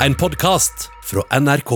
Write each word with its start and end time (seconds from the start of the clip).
En 0.00 0.14
podkast 0.14 0.90
fra 1.04 1.40
NRK. 1.40 1.70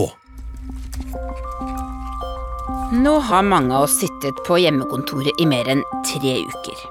Nå 2.92 3.14
har 3.18 3.42
mange 3.42 3.72
av 3.72 3.86
oss 3.86 3.94
sittet 4.02 4.42
på 4.44 4.58
hjemmekontoret 4.60 5.40
i 5.40 5.46
mer 5.48 5.70
enn 5.72 5.80
tre 6.04 6.34
uker. 6.44 6.82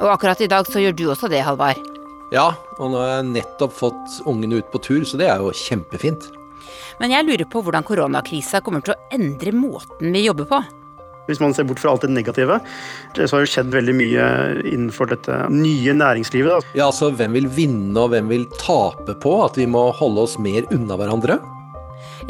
Og 0.00 0.08
akkurat 0.14 0.40
i 0.40 0.48
dag 0.48 0.64
så 0.64 0.80
gjør 0.80 0.96
du 0.96 1.04
også 1.12 1.28
det, 1.28 1.42
Halvard. 1.44 1.82
Ja, 2.32 2.54
og 2.78 2.94
nå 2.94 3.02
har 3.02 3.12
jeg 3.18 3.28
nettopp 3.34 3.76
fått 3.76 4.20
ungene 4.24 4.62
ut 4.62 4.72
på 4.72 4.80
tur, 4.80 5.04
så 5.04 5.20
det 5.20 5.28
er 5.28 5.44
jo 5.44 5.52
kjempefint. 5.52 6.30
Men 7.02 7.12
jeg 7.12 7.28
lurer 7.28 7.48
på 7.52 7.60
hvordan 7.66 7.84
koronakrisa 7.84 8.62
kommer 8.64 8.80
til 8.86 8.96
å 8.96 9.00
endre 9.12 9.52
måten 9.52 10.16
vi 10.16 10.24
jobber 10.24 10.48
på. 10.48 10.62
Hvis 11.30 11.40
man 11.42 11.54
ser 11.54 11.68
bort 11.68 11.80
fra 11.82 11.92
alt 11.94 12.04
det 12.06 12.10
negative, 12.12 12.58
så 13.14 13.28
har 13.30 13.44
det 13.44 13.52
skjedd 13.52 13.70
veldig 13.74 13.94
mye 13.96 14.26
innenfor 14.66 15.12
dette 15.12 15.36
nye 15.54 15.94
næringslivet. 15.94 16.50
Da. 16.50 16.74
Ja, 16.74 16.88
altså 16.90 17.12
hvem 17.14 17.38
vil 17.38 17.48
vinne 17.54 17.94
og 18.02 18.12
hvem 18.14 18.30
vil 18.32 18.48
tape 18.58 19.14
på 19.22 19.36
at 19.46 19.58
vi 19.60 19.68
må 19.70 19.88
holde 20.00 20.26
oss 20.26 20.36
mer 20.42 20.66
unna 20.74 20.98
hverandre? 20.98 21.38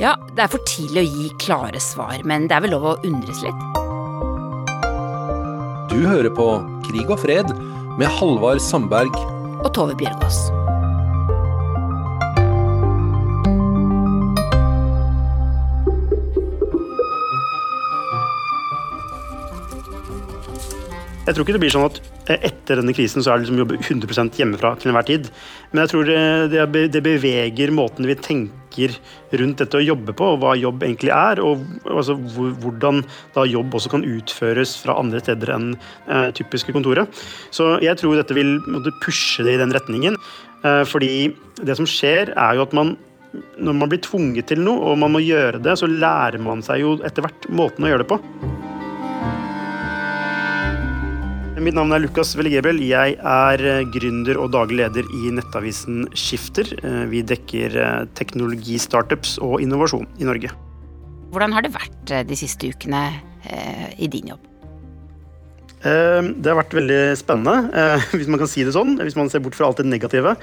Ja, 0.00 0.14
det 0.36 0.44
er 0.44 0.52
for 0.52 0.62
tidlig 0.68 1.02
å 1.02 1.08
gi 1.08 1.28
klare 1.42 1.80
svar, 1.82 2.20
men 2.28 2.46
det 2.48 2.56
er 2.56 2.64
vel 2.66 2.76
lov 2.76 2.88
å 2.92 2.98
undres 3.08 3.42
litt. 3.44 3.66
Du 5.90 5.98
hører 6.06 6.30
på 6.32 6.46
Krig 6.86 7.10
og 7.10 7.18
fred 7.24 7.50
med 7.98 8.08
Halvard 8.20 8.62
Sandberg. 8.62 9.12
Og 9.60 9.72
Tove 9.76 9.98
Bjørgaas. 9.98 10.59
Jeg 21.30 21.36
tror 21.36 21.46
ikke 21.46 21.54
det 21.54 21.62
blir 21.62 21.70
sånn 21.70 21.86
at 21.86 21.98
eh, 22.26 22.46
etter 22.48 22.80
denne 22.80 22.92
krisen 22.96 23.22
så 23.22 23.30
er 23.30 23.38
det 23.38 23.44
liksom 23.44 23.60
jobbe 23.60 23.76
100% 23.78 24.38
hjemmefra 24.40 24.72
til 24.80 24.90
enhver 24.90 25.06
tid. 25.06 25.28
Men 25.70 25.84
jeg 25.84 25.92
tror 25.92 26.08
det, 26.10 26.86
det 26.90 27.02
beveger 27.06 27.70
måten 27.70 28.08
vi 28.08 28.16
tenker 28.18 28.96
rundt 29.38 29.62
dette 29.62 29.78
å 29.78 29.84
jobbe 29.84 30.14
på, 30.18 30.32
og 30.32 30.40
hva 30.42 30.56
jobb 30.58 30.82
egentlig 30.82 31.12
er. 31.14 31.38
Og 31.46 31.62
altså, 31.86 32.16
hvordan 32.18 33.04
da 33.36 33.44
jobb 33.46 33.76
også 33.78 33.92
kan 33.92 34.06
utføres 34.06 34.74
fra 34.82 34.96
andre 34.98 35.22
steder 35.22 35.54
enn 35.54 35.68
eh, 35.76 36.32
typiske 36.34 36.74
kontoret. 36.74 37.22
Så 37.54 37.76
jeg 37.84 37.94
tror 38.00 38.18
dette 38.18 38.34
vil 38.34 38.56
pushe 39.04 39.46
det 39.46 39.54
i 39.54 39.60
den 39.62 39.76
retningen. 39.76 40.18
Eh, 40.66 40.82
fordi 40.82 41.30
det 41.62 41.78
som 41.78 41.86
skjer, 41.86 42.34
er 42.34 42.58
jo 42.58 42.66
at 42.66 42.74
man 42.74 42.96
når 43.62 43.76
man 43.78 43.90
blir 43.92 44.00
tvunget 44.02 44.48
til 44.50 44.58
noe, 44.66 44.90
og 44.90 44.98
man 44.98 45.14
må 45.14 45.22
gjøre 45.22 45.62
det, 45.62 45.76
så 45.78 45.86
lærer 45.86 46.42
man 46.42 46.66
seg 46.66 46.82
jo 46.82 46.96
etter 47.06 47.22
hvert 47.22 47.46
måten 47.54 47.86
å 47.86 47.92
gjøre 47.92 48.02
det 48.02 48.10
på. 48.10 48.18
Mitt 51.60 51.76
navn 51.76 51.92
er 51.92 52.00
Lukas 52.00 52.30
Velle 52.38 52.48
Gebel. 52.54 52.78
Jeg 52.88 53.18
er 53.20 53.62
eh, 53.68 53.82
gründer 53.92 54.38
og 54.40 54.54
daglig 54.54 54.78
leder 54.78 55.08
i 55.12 55.32
nettavisen 55.36 56.06
Skifter. 56.16 56.70
Eh, 56.80 57.02
vi 57.10 57.20
dekker 57.26 57.76
eh, 57.76 58.06
teknologistartups 58.16 59.34
og 59.44 59.58
innovasjon 59.60 60.06
i 60.16 60.28
Norge. 60.28 60.54
Hvordan 61.34 61.52
har 61.52 61.66
det 61.66 61.74
vært 61.74 62.14
de 62.30 62.38
siste 62.38 62.72
ukene 62.72 63.02
i 64.00 64.08
din 64.10 64.32
jobb? 64.32 64.48
Det 65.80 66.48
har 66.50 66.58
vært 66.58 66.74
veldig 66.74 66.98
spennende, 67.16 67.86
hvis 68.18 68.28
man 68.28 68.40
kan 68.40 68.50
si 68.50 68.64
det 68.66 68.74
sånn. 68.74 68.96
Hvis 68.98 69.16
man 69.16 69.30
ser 69.30 69.44
bort 69.44 69.54
fra 69.56 69.68
alt 69.68 69.78
det 69.78 69.86
negative, 69.88 70.34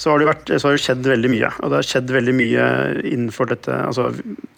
så 0.00 0.14
har 0.14 0.22
det, 0.22 0.30
vært, 0.30 0.54
så 0.54 0.70
har 0.70 0.78
det 0.78 0.84
skjedd 0.86 1.04
veldig 1.12 1.34
mye. 1.34 1.52
Og 1.60 1.70
det 1.70 1.80
har 1.82 1.90
skjedd 1.90 2.14
veldig 2.14 2.34
mye 2.40 2.66
innenfor 3.10 3.52
dette 3.52 3.82
altså, 3.90 4.08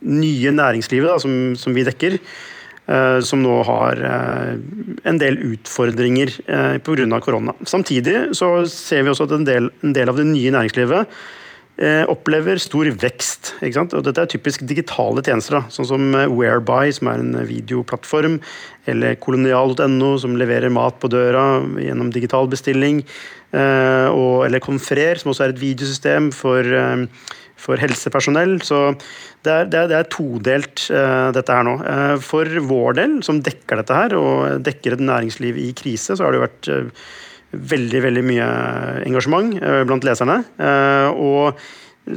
nye 0.07 0.55
næringslivet 0.55 1.11
da, 1.11 1.19
som, 1.25 1.57
som 1.59 1.75
vi 1.75 1.89
dekker. 1.89 2.21
Eh, 2.91 3.21
som 3.23 3.39
nå 3.45 3.61
har 3.63 4.01
eh, 4.03 4.57
en 5.07 5.19
del 5.21 5.37
utfordringer 5.53 6.33
eh, 6.51 6.79
pga. 6.83 7.21
korona. 7.23 7.55
Samtidig 7.63 8.35
så 8.35 8.67
ser 8.67 9.05
vi 9.05 9.13
også 9.13 9.29
at 9.29 9.37
en 9.37 9.47
del, 9.47 9.71
en 9.87 9.95
del 9.95 10.11
av 10.11 10.19
det 10.19 10.27
nye 10.33 10.55
næringslivet 10.55 11.23
opplever 12.13 12.61
stor 12.61 12.87
vekst. 13.01 13.55
Og 13.65 14.03
dette 14.05 14.21
er 14.21 14.29
typisk 14.31 14.61
digitale 14.69 15.23
tjenester, 15.25 15.57
da, 15.57 15.71
sånn 15.73 15.87
som 15.89 16.05
Whereby, 16.31 16.93
som 16.95 17.09
er 17.11 17.23
en 17.23 17.33
videoplattform, 17.49 18.37
eller 18.93 19.17
kolonial.no, 19.19 20.11
som 20.21 20.37
leverer 20.39 20.71
mat 20.71 21.01
på 21.03 21.11
døra 21.11 21.65
gjennom 21.81 22.13
digital 22.15 22.47
bestilling, 22.53 23.01
og, 23.57 24.45
eller 24.45 24.63
Confrer, 24.63 25.19
som 25.19 25.33
også 25.33 25.49
er 25.49 25.57
et 25.57 25.65
videosystem 25.65 26.29
for 26.37 26.69
for 27.63 27.81
helsepersonell. 27.81 28.57
Så 28.67 28.81
det 29.45 29.53
er, 29.53 29.69
det 29.71 29.81
er, 29.81 29.91
det 29.91 29.99
er 29.99 30.11
todelt, 30.13 30.87
uh, 30.93 31.31
dette 31.35 31.59
her 31.59 31.67
nå. 31.67 31.77
Uh, 31.83 32.17
for 32.23 32.49
vår 32.69 32.99
del, 32.99 33.19
som 33.27 33.43
dekker 33.45 33.83
dette 33.83 33.99
her, 33.99 34.17
og 34.19 34.65
dekker 34.67 34.97
et 34.97 35.05
næringsliv 35.05 35.61
i 35.63 35.69
krise, 35.79 36.17
så 36.17 36.25
har 36.25 36.35
det 36.35 36.41
jo 36.41 36.47
vært 36.47 36.73
uh, 36.73 37.07
veldig, 37.53 38.01
veldig 38.07 38.25
mye 38.25 38.49
engasjement 39.05 39.51
blant 39.85 40.07
leserne. 40.09 40.39
og 41.21 41.59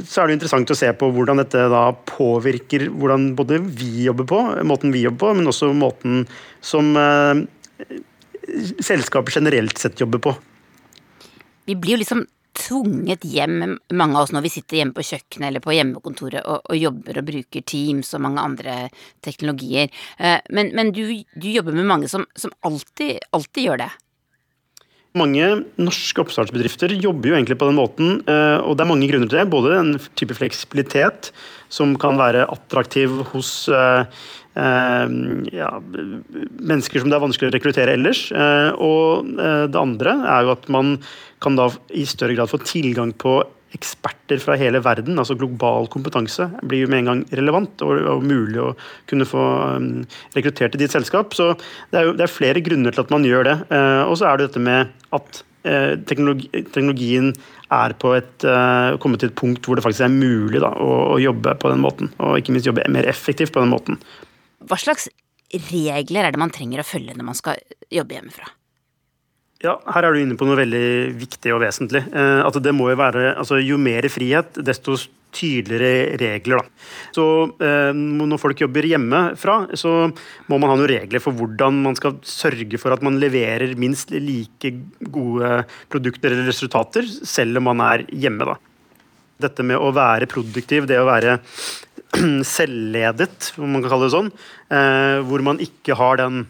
så 0.08 0.22
er 0.22 0.30
det 0.30 0.36
interessant 0.38 0.70
å 0.72 0.76
se 0.80 0.88
på 0.96 1.10
hvordan 1.12 1.42
dette 1.42 1.66
da 1.68 1.82
påvirker 2.08 2.86
hvordan 2.88 3.26
både 3.36 3.58
vi 3.60 4.06
jobber 4.06 4.24
på, 4.30 4.38
måten 4.64 4.94
vi 4.96 5.02
jobber 5.04 5.20
på, 5.26 5.34
men 5.36 5.50
også 5.52 5.68
måten 5.76 6.24
som 6.64 6.96
selskapet 8.80 9.36
generelt 9.36 9.76
sett 9.76 10.00
jobber 10.00 10.24
på. 10.24 10.32
Vi 11.68 11.76
blir 11.76 11.98
jo 11.98 12.00
liksom 12.06 12.24
tvunget 12.56 13.24
hjem, 13.28 13.76
mange 13.92 14.16
av 14.16 14.26
oss 14.26 14.32
når 14.34 14.46
vi 14.46 14.52
sitter 14.56 14.80
hjemme 14.80 14.96
på 14.96 15.04
kjøkkenet 15.06 15.48
eller 15.50 15.64
på 15.64 15.74
hjemmekontoret 15.76 16.42
og, 16.42 16.64
og 16.70 16.80
jobber 16.80 17.20
og 17.20 17.28
bruker 17.28 17.64
Teams 17.66 18.12
og 18.16 18.24
mange 18.26 18.42
andre 18.42 18.78
teknologier. 19.24 19.92
Eh, 20.18 20.38
men, 20.50 20.72
men 20.76 20.92
du, 20.96 21.04
du, 21.36 21.48
jobber 21.50 21.76
med 21.76 21.88
mange 21.88 22.10
som, 22.12 22.26
som 22.38 22.54
alltid, 22.66 23.20
alltid 23.36 23.68
gjør 23.68 23.82
det. 23.84 23.90
Mange 25.16 25.50
norske 25.80 26.20
oppstartsbedrifter 26.22 26.92
jobber 27.00 27.30
jo 27.30 27.36
egentlig 27.38 27.58
på 27.60 27.68
den 27.70 27.78
måten, 27.78 28.16
eh, 28.28 28.58
og 28.60 28.76
det 28.76 28.84
er 28.84 28.90
mange 28.90 29.08
grunner 29.10 29.30
til 29.30 29.40
det. 29.40 29.46
Både 29.52 29.76
en 29.78 29.94
type 30.18 30.36
fleksibilitet 30.36 31.30
som 31.72 31.94
kan 32.00 32.18
være 32.20 32.46
attraktiv 32.52 33.22
hos 33.32 33.52
eh, 33.72 34.04
ja, 34.56 35.70
mennesker 35.76 37.02
som 37.02 37.10
det 37.12 37.16
er 37.18 37.24
vanskelig 37.24 37.50
å 37.50 37.54
rekruttere 37.56 37.96
ellers. 37.96 38.22
Og 38.80 39.28
det 39.36 39.76
andre 39.76 40.14
er 40.32 40.46
jo 40.46 40.54
at 40.54 40.64
man 40.72 40.94
kan 41.44 41.58
da 41.58 41.66
i 41.92 42.06
større 42.08 42.38
grad 42.38 42.48
få 42.48 42.62
tilgang 42.64 43.12
på 43.20 43.42
eksperter 43.76 44.40
fra 44.42 44.56
hele 44.58 44.80
verden, 44.84 45.18
altså 45.20 45.36
global 45.38 45.88
kompetanse, 45.92 46.48
blir 46.66 46.84
jo 46.84 46.92
med 46.92 47.02
en 47.02 47.10
gang 47.10 47.24
relevant 47.38 47.84
og, 47.86 47.98
og 48.14 48.24
mulig 48.26 48.60
å 48.62 48.70
kunne 49.10 49.28
få 49.28 49.44
um, 49.76 49.90
rekruttert 50.36 50.74
til 50.74 50.82
ditt 50.82 50.94
selskap. 50.94 51.36
Så 51.36 51.52
det 51.92 52.00
er, 52.00 52.08
jo, 52.08 52.16
det 52.16 52.26
er 52.26 52.32
flere 52.32 52.64
grunner 52.64 52.94
til 52.94 53.04
at 53.04 53.12
man 53.14 53.26
gjør 53.26 53.50
det. 53.50 53.58
Uh, 53.70 54.02
og 54.06 54.16
så 54.20 54.30
er 54.30 54.40
det 54.40 54.48
dette 54.48 54.64
med 54.64 54.92
at 55.16 55.42
uh, 55.68 55.92
teknologi, 56.08 56.50
teknologien 56.72 57.32
er 57.74 57.96
på 58.00 58.14
et, 58.16 58.34
uh, 58.46 58.96
kommet 59.02 59.22
til 59.22 59.32
et 59.32 59.38
punkt 59.38 59.66
hvor 59.66 59.78
det 59.78 59.84
faktisk 59.86 60.06
er 60.06 60.14
mulig 60.14 60.62
da, 60.64 60.72
å, 60.72 60.90
å, 61.14 61.20
jobbe 61.22 61.56
på 61.60 61.72
den 61.72 61.82
måten. 61.84 62.12
Og 62.22 62.40
ikke 62.40 62.56
minst 62.56 62.68
jobbe 62.68 62.86
mer 62.92 63.08
effektivt 63.10 63.54
på 63.54 63.62
den 63.62 63.72
måten. 63.74 64.00
Hva 64.66 64.78
slags 64.80 65.10
regler 65.70 66.26
er 66.26 66.34
det 66.34 66.42
man 66.42 66.54
trenger 66.54 66.82
å 66.82 66.86
følge 66.86 67.14
når 67.14 67.28
man 67.28 67.38
skal 67.38 67.60
jobbe 67.92 68.18
hjemmefra? 68.18 68.55
Ja, 69.64 69.78
her 69.88 70.04
er 70.04 70.12
du 70.12 70.20
inne 70.20 70.36
på 70.36 70.44
noe 70.44 70.58
veldig 70.58 71.16
viktig 71.16 71.52
og 71.54 71.62
vesentlig. 71.62 72.02
Eh, 72.12 72.40
at 72.44 72.58
det 72.62 72.74
må 72.76 72.90
jo 72.92 72.98
være, 73.00 73.30
altså 73.38 73.60
Jo 73.62 73.78
mer 73.80 74.04
frihet, 74.12 74.58
desto 74.60 74.98
tydeligere 75.36 76.16
regler. 76.20 76.60
Da. 76.60 76.84
Så 77.16 77.24
eh, 77.64 77.92
Når 77.96 78.40
folk 78.40 78.60
jobber 78.60 78.88
hjemmefra, 78.88 79.56
så 79.76 79.94
må 80.50 80.58
man 80.60 80.72
ha 80.72 80.76
noen 80.76 80.92
regler 80.92 81.24
for 81.24 81.36
hvordan 81.36 81.80
man 81.88 81.96
skal 81.98 82.18
sørge 82.26 82.80
for 82.80 82.94
at 82.94 83.04
man 83.04 83.18
leverer 83.22 83.72
minst 83.80 84.12
like 84.12 84.74
gode 85.00 85.64
produkter 85.92 86.32
eller 86.32 86.50
resultater, 86.52 87.08
selv 87.08 87.60
om 87.60 87.70
man 87.72 87.84
er 87.88 88.06
hjemme. 88.12 88.48
da. 88.52 88.58
Dette 89.46 89.64
med 89.64 89.80
å 89.80 89.92
være 89.92 90.28
produktiv, 90.30 90.86
det 90.88 91.00
å 91.00 91.08
være 91.08 91.38
selvledet, 92.56 93.54
om 93.60 93.72
man 93.72 93.84
kan 93.84 93.92
kalle 93.92 94.08
det 94.08 94.16
sånn, 94.16 94.30
eh, 94.68 95.24
hvor 95.24 95.44
man 95.48 95.60
ikke 95.64 95.96
har 95.96 96.20
den 96.20 96.44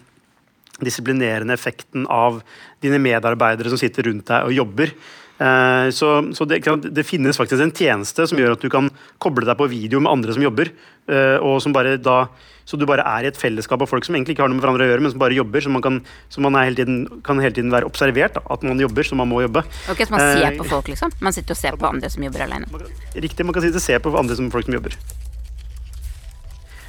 disiplinerende 0.82 1.54
effekten 1.56 2.06
av 2.12 2.42
dine 2.84 2.98
medarbeidere 3.00 3.72
som 3.72 3.80
sitter 3.80 4.10
rundt 4.10 4.28
deg 4.28 4.48
og 4.48 4.56
jobber. 4.56 4.92
Eh, 5.36 5.90
så, 5.92 6.10
så 6.32 6.46
det, 6.48 6.62
det, 6.88 7.04
finnes 7.04 7.36
faktisk 7.36 7.60
en 7.60 7.72
tjeneste 7.72 8.24
som 8.28 8.38
gjør 8.40 8.54
at 8.54 8.62
du 8.64 8.70
kan 8.72 8.88
koble 9.20 9.44
deg 9.44 9.58
på 9.58 9.68
video 9.68 10.00
med 10.00 10.12
andre 10.12 10.36
som 10.36 10.44
jobber. 10.44 10.72
Eh, 11.12 11.36
og 11.44 11.60
som 11.62 11.74
bare 11.76 11.96
da, 12.00 12.26
Så 12.66 12.76
du 12.80 12.86
bare 12.88 13.04
er 13.06 13.24
i 13.24 13.28
et 13.30 13.38
fellesskap 13.38 13.82
av 13.84 13.86
folk 13.86 14.04
som 14.04 14.16
egentlig 14.16 14.34
ikke 14.34 14.42
har 14.42 14.50
noe 14.50 14.58
med 14.58 14.64
hverandre 14.64 14.88
å 14.88 14.90
gjøre, 14.90 15.04
men 15.04 15.12
som 15.12 15.22
bare 15.22 15.36
jobber. 15.36 15.62
Så 15.62 15.72
man 15.72 15.84
kan, 15.84 16.00
så 16.32 16.42
man 16.42 16.56
hele 16.58 16.80
tiden, 16.80 17.22
kan 17.24 17.40
hele 17.40 17.54
tiden 17.54 17.70
være 17.70 17.88
observert 17.88 18.36
da, 18.36 18.42
at 18.50 18.64
man 18.66 18.80
jobber, 18.80 19.06
så 19.06 19.18
man 19.18 19.30
må 19.30 19.44
jobbe. 19.44 19.62
Ok, 19.92 20.02
Så 20.02 20.16
man 20.16 20.24
ser 20.24 20.48
eh, 20.50 20.58
på 20.58 20.68
folk, 20.72 20.90
liksom? 20.92 21.14
Man 21.20 21.36
sitter 21.36 21.56
og 21.56 21.60
ser 21.60 21.78
på 21.78 21.88
andre 21.88 22.10
som 22.12 22.26
jobber 22.26 22.48
alene? 22.48 22.84
Riktig, 23.14 23.46
man 23.46 23.56
kan 23.56 23.64
sitte 23.64 23.80
og 23.80 23.86
se 23.86 24.00
på 24.02 24.16
andre 24.18 24.38
som 24.40 24.50
folk 24.52 24.68
som 24.68 24.76
jobber. 24.80 24.98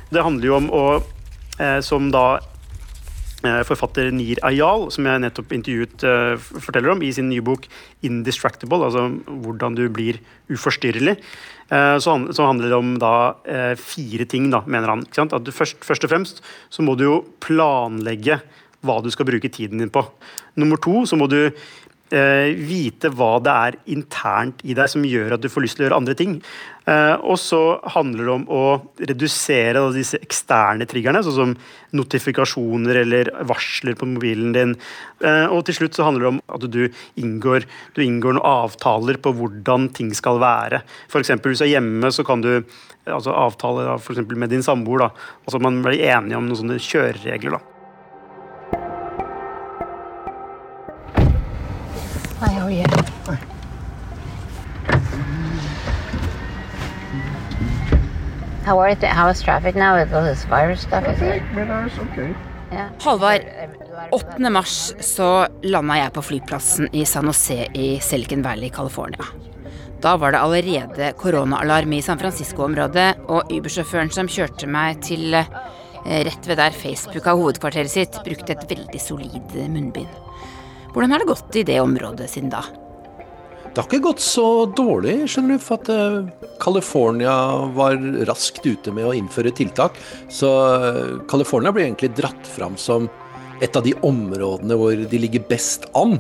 Det 0.07 0.23
handler 0.23 0.47
jo 0.47 0.55
om 0.55 0.71
å 0.71 0.85
som 1.81 2.11
da 2.13 2.37
Eh, 2.37 2.56
forfatter 3.67 4.11
Nir 4.15 4.41
Ayal, 4.47 4.87
som 4.93 5.07
jeg 5.07 5.23
nettopp 5.23 5.53
intervjuet, 5.55 6.05
uh, 6.07 6.35
forteller 6.37 6.93
om 6.93 7.03
i 7.03 7.11
sin 7.15 7.29
nye 7.29 7.43
bok 7.45 7.67
'Indistractable', 8.03 8.87
altså 8.87 9.07
hvordan 9.27 9.75
du 9.75 9.87
blir 9.89 10.19
uforstyrrelig. 10.49 11.17
Uh, 11.67 11.97
så, 11.99 12.15
handler 12.39 12.69
det 12.69 12.77
om 12.77 12.93
da 12.99 13.13
fire 13.75 14.25
ting, 14.25 14.49
da, 14.51 14.61
mener 14.65 14.87
han. 14.87 15.03
At 15.03 15.51
først, 15.51 15.83
først, 15.83 16.03
og 16.03 16.09
fremst 16.09 16.43
så 16.69 16.81
må 16.81 16.95
du 16.95 17.03
jo 17.03 17.25
planlegge 17.43 18.41
hva 18.85 19.01
du 19.01 19.09
skal 19.13 19.27
bruke 19.27 19.51
tiden 19.51 19.81
din 19.81 19.91
på. 19.93 20.03
Nummer 20.57 20.79
to 20.81 21.03
så 21.09 21.17
må 21.19 21.27
du 21.31 21.39
eh, 21.47 21.53
vite 22.07 23.09
hva 23.11 23.33
det 23.43 23.53
er 23.67 23.77
internt 23.91 24.61
i 24.63 24.75
deg 24.77 24.87
som 24.87 25.03
gjør 25.03 25.35
at 25.35 25.43
du 25.43 25.49
får 25.51 25.65
lyst 25.65 25.75
til 25.79 25.83
å 25.83 25.87
gjøre 25.89 26.01
andre 26.01 26.15
ting. 26.15 26.37
Eh, 26.87 27.15
og 27.19 27.35
så 27.41 27.59
handler 27.91 28.23
det 28.23 28.31
om 28.31 28.45
å 28.53 28.63
redusere 29.09 29.75
da, 29.75 29.89
disse 29.91 30.19
eksterne 30.23 30.87
triggerne, 30.87 31.19
sånn 31.25 31.35
som 31.35 31.55
notifikasjoner 31.99 33.01
eller 33.01 33.31
varsler 33.49 33.97
på 33.99 34.07
mobilen 34.07 34.55
din. 34.55 34.75
Eh, 35.19 35.51
og 35.51 35.65
til 35.67 35.81
slutt 35.81 35.99
så 35.99 36.07
handler 36.07 36.23
det 36.23 36.31
om 36.31 36.41
at 36.55 36.67
du 36.71 36.83
inngår, 37.19 37.67
du 37.97 38.03
inngår 38.05 38.37
noen 38.37 38.47
avtaler 38.47 39.19
på 39.19 39.35
hvordan 39.35 39.89
ting 39.97 40.13
skal 40.15 40.39
være. 40.43 40.85
F.eks. 41.11 41.35
hvis 41.43 41.63
du 41.63 41.67
er 41.67 41.75
hjemme, 41.75 42.13
så 42.15 42.23
kan 42.27 42.45
du 42.45 42.53
altså 43.03 43.35
avtale 43.35 43.83
da, 43.89 43.99
for 43.99 44.37
med 44.39 44.55
din 44.55 44.63
samboer. 44.63 45.09
Altså 45.43 45.59
man 45.59 45.83
blir 45.83 45.99
enige 46.07 46.39
om 46.39 46.47
noen 46.47 46.61
sånne 46.61 46.79
kjøreregler. 46.79 47.59
da. 47.59 47.76
Hi, 52.67 52.73
yeah. 52.73 52.95
you? 53.29 53.37
How 58.65 58.79
are 58.79 58.95
the, 58.95 59.07
How 59.07 59.29
is 59.29 59.41
traffic 59.41 59.75
now 59.75 59.95
with 59.95 60.13
all 60.13 60.25
this 60.25 60.43
virus 60.43 60.81
stuff? 60.81 61.07
Is 61.07 61.21
it? 61.21 61.41
okay. 61.55 62.35
Yeah. 62.69 62.89
Halvard, 62.99 63.45
8. 64.11 64.49
mars 64.51 64.93
så 64.99 65.47
landa 65.63 65.95
jeg 65.95 66.13
på 66.13 66.21
flyplassen 66.21 66.91
i 66.91 67.05
San 67.05 67.31
Jose 67.31 67.69
i 67.73 67.99
Silicon 68.03 68.43
Valley, 68.43 68.69
California. 68.69 69.23
Da 70.01 70.17
var 70.17 70.35
det 70.35 70.43
allerede 70.43 71.13
koronaalarm 71.17 71.93
i 71.93 72.01
San 72.01 72.19
Francisco-området, 72.19 73.13
og 73.31 73.47
Uber-sjåføren 73.47 74.11
som 74.11 74.27
kjørte 74.27 74.67
meg 74.67 74.99
til 75.07 75.39
eh, 75.39 75.47
rett 76.03 76.51
ved 76.51 76.59
der 76.59 76.75
Facebook 76.75 77.23
har 77.23 77.39
hovedkvarteret 77.39 77.95
sitt, 77.95 78.23
brukte 78.27 78.59
et 78.59 78.71
veldig 78.75 79.07
solid 79.07 79.61
munnbind. 79.71 80.26
Hvordan 80.97 81.11
har 81.13 81.21
det 81.21 81.29
gått 81.29 81.55
i 81.59 81.61
det 81.61 81.77
området 81.77 82.25
siden 82.31 82.49
da? 82.49 82.63
Det 83.67 83.83
har 83.83 83.85
ikke 83.85 84.07
gått 84.07 84.21
så 84.25 84.65
dårlig, 84.73 85.27
skjønner 85.29 85.59
du, 85.59 85.61
for 85.61 85.77
at 85.77 85.91
eh, 85.93 86.47
California 86.57 87.35
var 87.75 87.99
raskt 88.25 88.65
ute 88.65 88.89
med 88.89 89.05
å 89.05 89.13
innføre 89.13 89.51
tiltak. 89.53 89.99
Så 90.33 90.49
eh, 90.49 91.11
California 91.29 91.69
blir 91.75 91.85
egentlig 91.85 92.15
dratt 92.17 92.49
fram 92.49 92.73
som 92.81 93.05
et 93.61 93.77
av 93.77 93.85
de 93.85 93.93
områdene 94.01 94.79
hvor 94.81 94.97
de 94.97 95.21
ligger 95.21 95.45
best 95.45 95.85
an. 95.93 96.17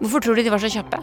Hvorfor 0.00 0.26
tror 0.26 0.34
du 0.34 0.42
de 0.42 0.50
var 0.50 0.66
så 0.66 0.72
kjappe? 0.74 0.98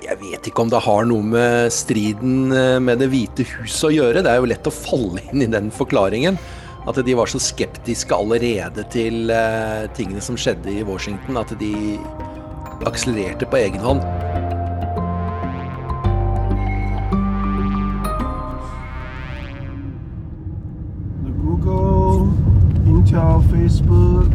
Jeg 0.00 0.16
vet 0.22 0.48
ikke 0.48 0.64
om 0.64 0.72
det 0.72 0.80
har 0.86 1.04
noe 1.04 1.28
med 1.34 1.76
striden 1.76 2.48
eh, 2.56 2.80
med 2.80 3.04
Det 3.04 3.12
hvite 3.12 3.44
huset 3.58 3.90
å 3.90 3.94
gjøre. 3.98 4.24
Det 4.24 4.32
er 4.32 4.40
jo 4.40 4.48
lett 4.48 4.72
å 4.72 4.72
falle 4.72 5.20
inn 5.28 5.44
i 5.44 5.52
den 5.52 5.68
forklaringen. 5.68 6.40
At 6.88 6.98
de 7.06 7.14
var 7.14 7.30
så 7.30 7.38
skeptiske 7.38 8.14
allerede 8.14 8.82
til 8.90 9.30
uh, 9.30 9.86
tingene 9.94 10.20
som 10.20 10.34
skjedde 10.36 10.72
i 10.72 10.82
Washington, 10.82 11.36
at 11.38 11.54
de 11.60 11.98
akselererte 12.86 13.46
på 13.46 13.60
egen 13.60 13.78
hånd. 13.78 14.02
Google, 21.44 22.32
Intel, 22.90 23.38
Facebook, 23.52 24.32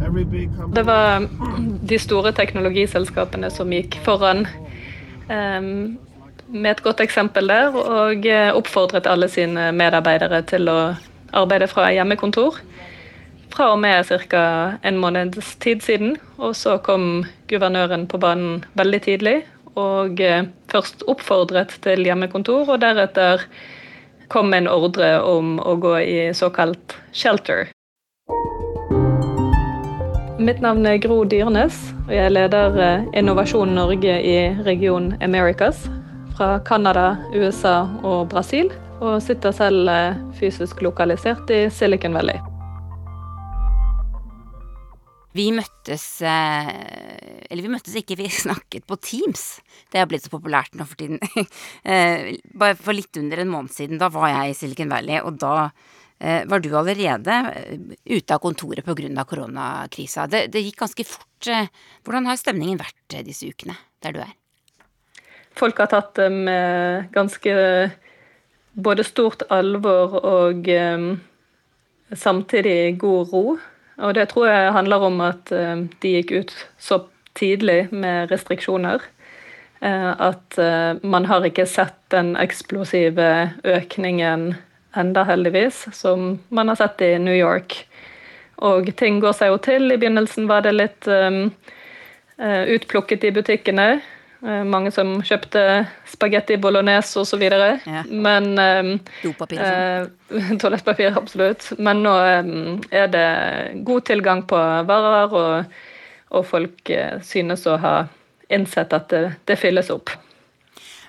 every 0.00 0.24
big 0.24 0.48
company. 0.56 0.74
Det 0.74 0.86
var 0.86 1.28
de 1.88 1.98
store 1.98 2.32
teknologiselskapene 2.32 3.50
som 3.52 3.72
gikk 3.72 4.00
foran 4.04 4.46
um, 5.28 5.98
med 6.48 6.70
et 6.70 6.82
godt 6.82 7.04
eksempel 7.04 7.52
der, 7.52 7.76
og 7.76 8.24
eh, 8.26 8.48
oppfordret 8.56 9.06
alle 9.06 9.28
sine 9.28 9.68
medarbeidere 9.76 10.40
til 10.48 10.70
å 10.72 10.78
arbeide 11.32 11.68
fra 11.70 11.90
hjemmekontor. 11.92 12.60
Fra 13.52 13.72
og 13.72 13.78
med 13.80 14.04
ca. 14.28 14.78
en 14.82 14.98
måneds 15.00 15.56
tid 15.56 15.80
siden. 15.82 16.16
Og 16.38 16.56
så 16.56 16.78
kom 16.78 17.24
guvernøren 17.48 18.06
på 18.08 18.18
banen 18.18 18.64
veldig 18.74 19.02
tidlig 19.02 19.38
og 19.78 20.20
eh, 20.20 20.46
først 20.72 21.04
oppfordret 21.10 21.74
til 21.84 22.04
hjemmekontor, 22.06 22.68
og 22.68 22.80
deretter 22.82 23.44
kom 24.32 24.52
en 24.54 24.68
ordre 24.68 25.18
om 25.24 25.56
å 25.60 25.76
gå 25.80 25.94
i 26.02 26.18
såkalt 26.36 26.96
shelter. 27.12 27.70
Mitt 30.38 30.60
navn 30.62 30.86
er 30.86 31.00
Gro 31.02 31.24
Dyrnes, 31.28 31.78
og 32.06 32.12
jeg 32.14 32.34
leder 32.34 32.78
eh, 32.82 33.06
Innovasjon 33.18 33.74
Norge 33.78 34.18
i 34.22 34.38
region 34.66 35.14
Americas. 35.22 35.86
Fra 36.38 36.60
Canada, 36.62 37.16
USA 37.34 37.80
og 38.06 38.28
Brasil, 38.30 38.70
og 38.98 39.18
sitter 39.22 39.54
selv 39.54 39.88
eh, 39.90 40.16
fysisk 40.38 40.80
lokalisert 40.82 41.50
i 41.54 41.66
Silicon 41.70 42.16
Valley. 42.18 42.38
Vi 45.36 45.44
møttes 45.54 46.04
eh, 46.26 46.70
Eller 47.46 47.62
vi 47.62 47.70
møttes 47.70 47.94
ikke, 48.00 48.16
vi 48.18 48.30
snakket 48.44 48.88
på 48.88 48.98
Teams. 49.02 49.60
Det 49.92 50.00
har 50.00 50.08
blitt 50.10 50.26
så 50.26 50.32
populært 50.32 50.74
nå 50.78 50.88
for 50.88 50.98
tiden. 50.98 51.20
Eh, 51.88 52.34
Bare 52.58 52.74
for 52.76 52.96
litt 52.96 53.16
under 53.20 53.40
en 53.40 53.52
måned 53.52 53.72
siden, 53.72 54.00
da 54.00 54.10
var 54.12 54.32
jeg 54.32 54.50
i 54.50 54.58
Silicon 54.58 54.90
Valley, 54.92 55.22
og 55.22 55.38
da 55.40 55.70
var 56.18 56.58
du 56.58 56.72
allerede 56.74 57.34
ute 58.10 58.34
av 58.34 58.40
kontoret 58.42 58.82
pga. 58.82 59.22
koronakrisa. 59.22 60.24
Det, 60.26 60.48
det 60.50 60.64
gikk 60.64 60.80
ganske 60.80 61.04
fort. 61.06 61.46
Hvordan 62.02 62.26
har 62.26 62.40
stemningen 62.40 62.80
vært 62.80 63.20
disse 63.22 63.46
ukene 63.46 63.76
der 64.02 64.16
du 64.16 64.18
er? 64.24 64.32
Folk 65.54 65.78
har 65.78 65.86
tatt 65.92 66.18
det 66.18 66.26
med 66.34 67.06
ganske 67.14 67.54
både 68.78 69.04
stort 69.04 69.42
alvor 69.50 70.18
og 70.22 70.68
eh, 70.70 71.08
samtidig 72.14 72.98
god 73.02 73.32
ro. 73.32 73.44
Og 73.98 74.14
det 74.14 74.28
tror 74.30 74.46
jeg 74.46 74.74
handler 74.76 75.06
om 75.08 75.20
at 75.26 75.52
eh, 75.52 75.84
de 76.02 76.14
gikk 76.18 76.32
ut 76.32 76.54
så 76.78 77.02
tidlig 77.38 77.88
med 77.90 78.30
restriksjoner. 78.32 79.02
Eh, 79.80 80.10
at 80.10 80.58
man 81.02 81.28
har 81.30 81.44
ikke 81.46 81.66
sett 81.66 81.98
den 82.10 82.34
eksplosive 82.38 83.52
økningen 83.64 84.54
enda, 84.98 85.22
heldigvis, 85.24 85.86
som 85.92 86.38
man 86.48 86.68
har 86.68 86.78
sett 86.80 87.02
i 87.02 87.12
New 87.18 87.36
York. 87.36 87.76
Og 88.64 88.90
ting 88.98 89.20
går 89.22 89.36
seg 89.38 89.52
jo 89.52 89.58
til. 89.62 89.92
I 89.92 89.98
begynnelsen 90.00 90.48
var 90.50 90.64
det 90.66 90.74
litt 90.74 91.06
eh, 91.10 92.64
utplukket 92.74 93.28
i 93.28 93.34
butikkene. 93.34 93.88
Eh, 94.38 94.62
mange 94.62 94.90
som 94.94 95.16
kjøpte 95.26 95.62
spagetti 96.06 96.58
bolognese 96.62 97.18
osv. 97.24 97.42
Ja. 97.42 98.04
Men 98.06 98.52
eh, 98.58 98.94
Dopapir? 99.24 99.62
Eh, 100.28 100.50
Toalettpapir, 100.60 101.14
absolutt. 101.16 101.70
Men 101.80 102.02
nå 102.04 102.12
eh, 102.20 102.50
er 102.92 103.10
det 103.10 103.28
god 103.88 104.04
tilgang 104.10 104.44
på 104.48 104.58
varer, 104.88 105.32
og, 105.32 105.78
og 106.36 106.46
folk 106.46 106.92
eh, 106.92 107.16
synes 107.24 107.66
å 107.66 107.78
ha 107.80 107.94
innsett 108.52 108.92
at 108.96 109.08
det, 109.10 109.22
det 109.48 109.56
fylles 109.60 109.90
opp. 109.92 110.12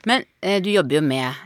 Men 0.07 0.23
eh, 0.41 0.57
du 0.63 0.71
jobber 0.71 1.01
jo 1.01 1.05
med 1.05 1.45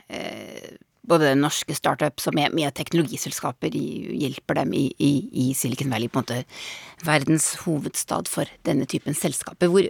både 1.04 1.34
norske 1.36 1.76
startups 1.76 2.30
og 2.30 2.38
med, 2.38 2.54
med 2.56 2.72
teknologiselskaper, 2.78 3.74
i, 3.76 4.14
hjelper 4.22 4.62
dem 4.62 4.72
i, 4.78 4.86
i, 5.04 5.12
i 5.44 5.50
Silicon 5.58 5.92
Valley, 5.92 6.08
på 6.08 6.22
en 6.22 6.24
måte 6.24 7.04
verdens 7.04 7.50
hovedstad 7.66 8.32
for 8.32 8.48
denne 8.64 8.88
typen 8.88 9.18
selskaper. 9.18 9.74
Hvor, 9.74 9.90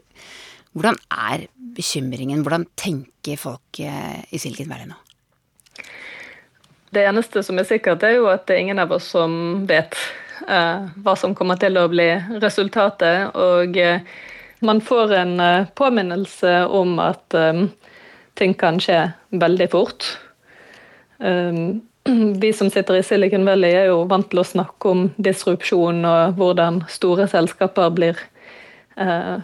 hvordan 0.74 0.98
er 1.10 1.48
bekymringen, 1.76 2.44
hvordan 2.46 2.68
tenker 2.80 3.40
folk 3.40 3.80
eh, 3.82 4.22
i 4.34 4.42
Silicon 4.42 4.70
Valley 4.72 4.90
nå? 4.90 4.98
Det 6.94 7.08
eneste 7.10 7.42
som 7.46 7.58
er 7.58 7.66
sikkert, 7.66 8.04
er 8.06 8.20
jo 8.20 8.28
at 8.30 8.46
det 8.48 8.58
er 8.58 8.66
ingen 8.68 8.82
av 8.82 8.92
oss 8.94 9.08
som 9.16 9.64
vet 9.70 9.98
eh, 10.46 10.84
hva 11.06 11.16
som 11.18 11.34
kommer 11.38 11.58
til 11.62 11.80
å 11.82 11.88
bli 11.90 12.10
resultatet. 12.44 13.34
Og 13.34 13.80
eh, 13.82 14.04
man 14.62 14.82
får 14.82 15.16
en 15.18 15.40
eh, 15.42 15.72
påminnelse 15.78 16.54
om 16.70 17.00
at 17.02 17.38
eh, 17.38 17.66
ting 18.38 18.54
kan 18.58 18.78
skje 18.82 19.00
veldig 19.34 19.70
fort. 19.74 20.06
Um, 21.18 21.82
vi 22.44 22.54
som 22.54 22.70
sitter 22.74 23.00
i 23.00 23.04
Silicon 23.06 23.46
Valley 23.48 23.74
er 23.78 23.90
jo 23.92 24.04
vant 24.10 24.30
til 24.30 24.42
å 24.42 24.48
snakke 24.48 24.92
om 24.92 25.04
disrupsjon 25.18 26.04
og 26.10 26.38
hvordan 26.40 26.82
store 26.92 27.30
selskaper 27.32 27.94
blir 27.96 28.20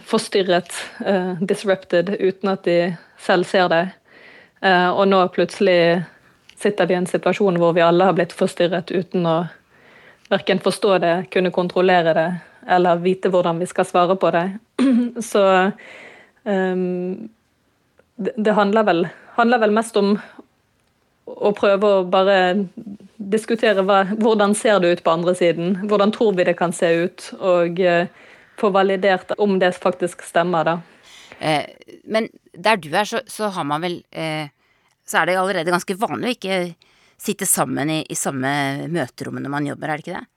forstyrret, 0.06 0.74
eh, 1.06 1.32
disrupted, 1.40 2.16
uten 2.20 2.52
at 2.52 2.64
de 2.64 2.96
selv 3.18 3.44
ser 3.44 3.68
det. 3.68 3.86
Eh, 4.62 4.88
og 4.90 5.08
nå 5.08 5.22
plutselig 5.34 6.04
sitter 6.60 6.86
vi 6.86 6.94
i 6.94 7.00
en 7.00 7.08
situasjon 7.08 7.58
hvor 7.58 7.72
vi 7.72 7.82
alle 7.84 8.04
har 8.04 8.14
blitt 8.16 8.36
forstyrret 8.36 8.92
uten 8.92 9.26
å 9.26 9.38
verken 10.30 10.60
forstå 10.62 10.98
det, 11.02 11.14
kunne 11.32 11.50
kontrollere 11.50 12.14
det 12.14 12.28
eller 12.70 13.00
vite 13.02 13.30
hvordan 13.32 13.58
vi 13.58 13.66
skal 13.66 13.88
svare 13.88 14.16
på 14.20 14.30
det. 14.30 14.44
Så 15.30 15.42
um, 16.44 17.30
det, 18.16 18.52
handler, 18.52 18.84
vel, 18.86 19.08
handler 19.34 19.62
vel 19.64 19.74
mest 19.74 19.96
om 19.96 20.12
å 21.24 21.52
prøve 21.56 21.88
å 21.88 22.04
bare 22.10 22.36
diskutere 23.16 23.82
hva, 23.86 24.02
hvordan 24.18 24.54
ser 24.54 24.80
det 24.82 24.92
ut 24.92 25.04
på 25.04 25.14
andre 25.14 25.34
siden. 25.34 25.76
Hvordan 25.88 26.12
tror 26.14 26.36
vi 26.36 26.46
det 26.46 26.58
kan 26.58 26.74
se 26.76 26.92
ut? 27.04 27.30
Og 27.38 27.80
eh, 27.80 28.06
få 28.60 28.70
validert 28.74 29.32
om 29.40 29.58
det 29.58 29.72
faktisk 29.80 30.22
stemmer, 30.26 30.68
da. 30.68 30.76
Eh, 31.40 31.64
men 32.04 32.28
der 32.52 32.80
du 32.80 32.90
er, 32.92 33.08
så, 33.08 33.22
så 33.26 33.48
har 33.54 33.64
man 33.64 33.80
vel 33.80 34.02
eh, 34.10 34.50
Så 35.08 35.18
er 35.18 35.26
det 35.26 35.38
allerede 35.40 35.72
ganske 35.72 35.96
vanlig 35.98 36.28
å 36.28 36.34
ikke 36.36 36.56
sitte 37.20 37.46
sammen 37.48 37.90
i, 37.90 38.02
i 38.08 38.16
samme 38.16 38.50
møterom 38.92 39.40
når 39.40 39.52
man 39.52 39.66
jobber, 39.66 39.90
er 39.90 39.98
det 39.98 40.04
ikke 40.04 40.20
det? 40.20 40.28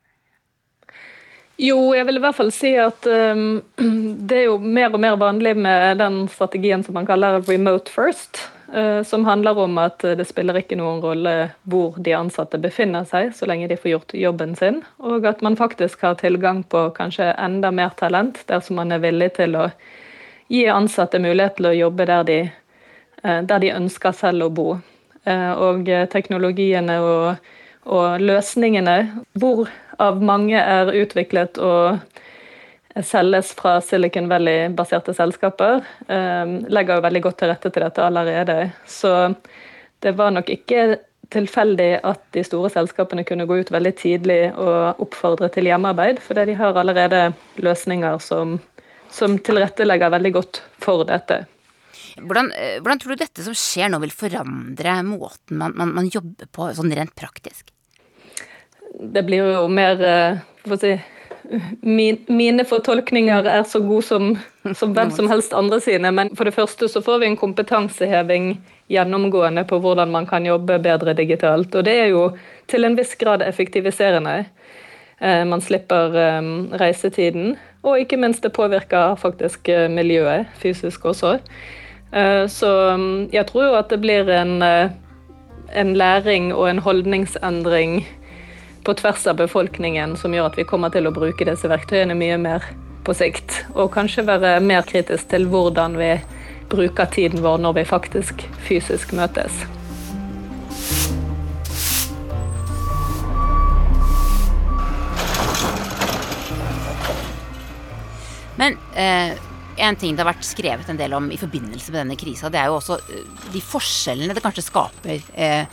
Jo, 1.61 1.77
jeg 1.93 2.07
vil 2.07 2.17
i 2.17 2.21
hvert 2.23 2.37
fall 2.37 2.49
si 2.55 2.71
at 2.81 3.05
um, 3.05 3.61
det 4.27 4.39
er 4.39 4.47
jo 4.47 4.57
mer 4.57 4.95
og 4.95 5.03
mer 5.03 5.19
vanlig 5.21 5.53
med 5.59 5.99
den 6.01 6.23
strategien 6.33 6.81
som 6.85 6.97
man 6.97 7.07
kaller 7.09 7.43
remote 7.45 7.93
first. 7.93 8.41
Uh, 8.73 9.03
som 9.03 9.25
handler 9.25 9.57
om 9.59 9.77
at 9.77 10.01
det 10.01 10.25
spiller 10.25 10.57
ikke 10.57 10.77
noen 10.79 11.01
rolle 11.03 11.33
hvor 11.69 11.99
de 12.01 12.15
ansatte 12.17 12.57
befinner 12.57 13.05
seg, 13.05 13.29
så 13.37 13.45
lenge 13.45 13.67
de 13.69 13.77
får 13.77 13.91
gjort 13.91 14.15
jobben 14.17 14.55
sin. 14.57 14.79
Og 14.97 15.27
at 15.29 15.43
man 15.45 15.57
faktisk 15.59 16.01
har 16.01 16.17
tilgang 16.17 16.63
på 16.65 16.87
kanskje 16.97 17.35
enda 17.37 17.69
mer 17.71 17.93
talent, 17.99 18.41
dersom 18.49 18.79
man 18.81 18.95
er 18.95 19.03
villig 19.03 19.35
til 19.37 19.59
å 19.61 19.67
gi 20.49 20.65
ansatte 20.73 21.21
mulighet 21.21 21.59
til 21.59 21.69
å 21.69 21.75
jobbe 21.83 22.07
der 22.09 22.25
de, 22.31 22.39
uh, 23.21 23.41
der 23.45 23.61
de 23.61 23.75
ønsker 23.75 24.17
selv 24.17 24.49
å 24.49 24.53
bo. 24.53 24.67
Og 25.23 25.87
teknologiene 26.11 26.97
og, 26.99 27.45
og 27.87 28.19
løsningene 28.19 28.95
hvor 29.39 29.69
av 30.03 30.17
mange 30.19 30.59
er 30.59 30.91
utviklet 30.99 31.55
og 31.63 32.01
selges 33.01 33.53
fra 33.57 33.79
Silicon 33.81 34.27
Valley-baserte 34.29 35.15
selskaper, 35.17 35.81
eh, 36.07 36.51
legger 36.69 36.99
jo 36.99 37.05
veldig 37.07 37.21
godt 37.25 37.39
til 37.41 37.49
rette 37.49 37.71
til 37.71 37.85
dette 37.85 38.03
allerede. 38.05 38.57
Så 38.85 39.33
det 40.03 40.13
var 40.19 40.35
nok 40.35 40.51
ikke 40.53 40.99
tilfeldig 41.33 42.03
at 42.05 42.21
de 42.35 42.43
store 42.45 42.69
selskapene 42.69 43.23
kunne 43.25 43.47
gå 43.49 43.57
ut 43.63 43.71
veldig 43.73 43.93
tidlig 43.97 44.41
og 44.53 45.01
oppfordre 45.01 45.49
til 45.53 45.65
hjemmearbeid, 45.71 46.21
fordi 46.21 46.51
de 46.51 46.59
har 46.59 46.77
allerede 46.77 47.23
løsninger 47.57 48.21
som, 48.21 48.59
som 49.09 49.39
tilrettelegger 49.39 50.13
veldig 50.13 50.33
godt 50.37 50.61
for 50.83 51.07
dette. 51.09 51.45
Hvordan, 52.21 52.51
eh, 52.53 52.77
hvordan, 52.77 52.99
tror 53.01 53.15
du 53.15 53.23
dette 53.23 53.45
som 53.45 53.55
skjer 53.57 53.89
nå 53.89 53.97
vil 54.03 54.13
forandre 54.13 54.99
måten 55.07 55.57
man, 55.57 55.73
man, 55.73 55.95
man 55.97 56.11
jobber 56.13 56.45
på, 56.45 56.69
sånn 56.77 56.93
rent 56.93 57.15
praktisk? 57.17 57.73
det 58.99 59.23
blir 59.25 59.41
jo 59.41 59.67
mer 59.71 60.01
eh, 60.05 60.41
for 60.63 60.75
å 60.75 60.79
si, 60.79 60.93
min, 61.81 62.17
Mine 62.27 62.65
fortolkninger 62.65 63.47
er 63.49 63.63
så 63.67 63.81
gode 63.83 64.05
som, 64.07 64.29
som 64.75 64.93
hvem 64.95 65.11
som 65.11 65.27
helst 65.29 65.53
andre 65.53 65.79
sine. 65.83 66.11
Men 66.11 66.31
for 66.37 66.49
det 66.49 66.55
første 66.55 66.89
så 66.89 67.01
får 67.03 67.21
vi 67.21 67.29
en 67.31 67.39
kompetanseheving 67.39 68.55
gjennomgående 68.91 69.65
på 69.69 69.79
hvordan 69.83 70.11
man 70.11 70.27
kan 70.29 70.45
jobbe 70.45 70.79
bedre 70.83 71.15
digitalt. 71.17 71.75
Og 71.75 71.85
det 71.85 71.95
er 72.05 72.09
jo 72.13 72.31
til 72.71 72.87
en 72.87 72.97
viss 72.97 73.15
grad 73.19 73.45
effektiviserende. 73.45 74.43
Eh, 75.19 75.43
man 75.47 75.61
slipper 75.61 76.17
eh, 76.17 76.41
reisetiden, 76.81 77.55
og 77.83 77.99
ikke 77.99 78.17
minst 78.17 78.43
det 78.43 78.53
påvirker 78.55 79.15
faktisk 79.19 79.69
miljøet 79.91 80.47
fysisk 80.59 81.05
også. 81.05 81.37
Så 82.47 82.69
mm, 82.95 83.33
jeg 83.33 83.47
tror 83.49 83.63
jo 83.65 83.73
at 83.73 83.89
det 83.89 83.97
blir 83.99 84.27
en, 84.29 84.61
en 84.61 85.93
læring 85.97 86.51
og 86.53 86.69
en 86.69 86.79
holdningsendring 86.79 88.03
på 88.83 88.93
tvers 88.93 89.27
av 89.27 89.37
befolkningen 89.39 90.17
som 90.19 90.33
gjør 90.35 90.49
at 90.49 90.57
vi 90.59 90.65
kommer 90.67 90.91
til 90.91 91.07
å 91.07 91.13
bruke 91.15 91.45
disse 91.47 91.69
verktøyene 91.71 92.17
mye 92.19 92.39
mer 92.41 92.65
på 93.07 93.15
sikt. 93.15 93.61
Og 93.75 93.93
kanskje 93.95 94.25
være 94.27 94.57
mer 94.63 94.83
kritisk 94.87 95.29
til 95.31 95.47
hvordan 95.51 95.95
vi 95.99 96.17
bruker 96.71 97.07
tiden 97.13 97.43
vår 97.43 97.61
når 97.63 97.77
vi 97.79 97.85
faktisk 97.87 98.43
fysisk 98.67 99.13
møtes. 99.15 99.63
Men 108.59 108.75
eh, 108.99 109.33
en 109.83 109.95
ting 109.97 110.13
det 110.13 110.21
har 110.21 110.29
vært 110.29 110.45
skrevet 110.45 110.91
en 110.91 110.99
del 110.99 111.15
om 111.17 111.31
i 111.33 111.39
forbindelse 111.39 111.91
med 111.91 112.03
denne 112.03 112.19
krisa, 112.19 112.51
det 112.53 112.59
er 112.61 112.69
jo 112.69 112.77
også 112.77 112.99
eh, 113.07 113.23
de 113.55 113.63
forskjellene 113.63 114.35
det 114.35 114.43
kanskje 114.43 114.67
skaper 114.67 115.23
eh, 115.33 115.65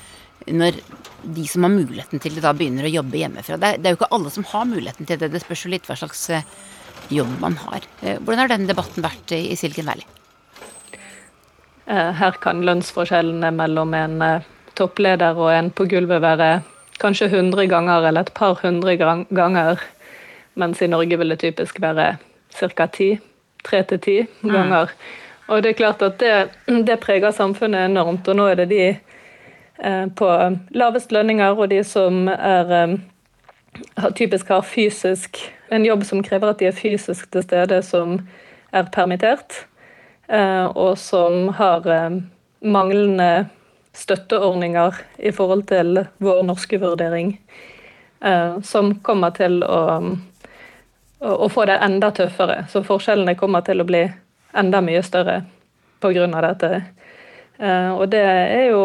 når 0.47 0.81
de 1.23 1.45
som 1.49 1.67
har 1.67 1.73
muligheten 1.73 2.23
til 2.23 2.37
det, 2.37 2.45
da 2.45 2.55
begynner 2.57 2.89
å 2.89 2.93
jobbe 2.93 3.21
hjemmefra. 3.21 3.59
Det 3.61 3.69
er, 3.69 3.81
det 3.81 3.89
er, 3.89 3.95
jo 3.95 4.01
ikke 4.01 4.15
alle 4.17 4.33
som 4.33 4.47
har 4.53 4.65
muligheten 4.69 5.09
til 5.09 5.21
det. 5.21 5.31
Det 5.35 5.43
spørs 5.43 5.67
jo 5.67 5.73
litt 5.75 5.89
hva 5.89 5.99
slags 6.01 6.23
eh, 6.33 6.49
jobb 7.13 7.35
man 7.43 7.59
har. 7.67 7.85
Eh, 8.01 8.17
hvordan 8.19 8.45
har 8.45 8.53
den 8.55 8.67
debatten 8.71 9.05
vært 9.05 9.35
i 9.37 9.57
Silicon 9.61 9.91
Valley? 9.91 10.09
Eh, 11.91 12.11
her 12.21 12.41
kan 12.41 12.65
lønnsforskjellene 12.65 13.53
mellom 13.57 13.95
en 13.99 14.19
toppleder 14.79 15.37
og 15.37 15.53
en 15.53 15.73
på 15.75 15.89
gulvet 15.91 16.23
være 16.25 16.51
kanskje 17.01 17.31
100 17.31 17.69
ganger 17.69 18.09
eller 18.09 18.27
et 18.27 18.35
par 18.37 18.61
hundre 18.63 18.97
ganger, 18.97 19.81
mens 20.61 20.83
i 20.83 20.89
Norge 20.91 21.17
vil 21.21 21.33
det 21.33 21.41
typisk 21.43 21.81
være 21.83 22.15
ca. 22.57 22.87
ti. 22.87 23.15
Tre 23.65 23.83
til 23.85 24.01
ti 24.01 24.17
ganger. 24.41 24.89
Mm. 24.89 25.51
Og 25.51 25.63
det 25.63 25.73
er 25.73 25.77
klart 25.77 26.03
at 26.03 26.21
det, 26.23 26.35
det 26.87 27.01
preger 27.03 27.35
samfunnet 27.35 27.91
enormt, 27.91 28.29
og 28.29 28.37
nå 28.39 28.47
er 28.49 28.61
det 28.63 28.69
de 28.71 28.85
på 30.15 30.29
lavest 30.77 31.13
lønninger, 31.13 31.57
og 31.57 31.71
de 31.73 31.81
som 31.85 32.29
er 32.29 32.73
eh, 32.77 32.95
typisk 34.19 34.51
har 34.53 34.67
fysisk 34.67 35.41
en 35.71 35.87
jobb 35.87 36.05
som 36.05 36.23
krever 36.27 36.51
at 36.51 36.61
de 36.61 36.69
er 36.69 36.77
fysisk 36.77 37.31
til 37.33 37.45
stede, 37.47 37.81
som 37.87 38.19
er 38.73 38.91
permittert, 38.93 39.65
eh, 40.29 40.67
og 40.67 40.99
som 40.99 41.49
har 41.57 41.87
manglende 42.61 43.49
støtteordninger 43.97 44.99
i 45.19 45.33
forhold 45.33 45.65
til 45.71 46.05
vår 46.19 46.43
norske 46.47 46.79
vurdering, 46.79 47.39
som 48.63 48.93
kommer 49.03 49.33
til 49.35 49.65
å, 49.65 49.79
å 51.25 51.49
få 51.51 51.65
det 51.67 51.79
enda 51.83 52.11
tøffere. 52.15 52.67
Så 52.71 52.85
forskjellene 52.87 53.35
kommer 53.41 53.65
til 53.67 53.81
å 53.81 53.87
bli 53.89 54.05
enda 54.53 54.83
mye 54.85 55.03
større 55.03 55.41
pga. 56.01 56.27
dette. 56.41 56.83
Eh, 57.61 57.91
og 57.93 58.09
det 58.09 58.23
er 58.25 58.71
jo 58.71 58.83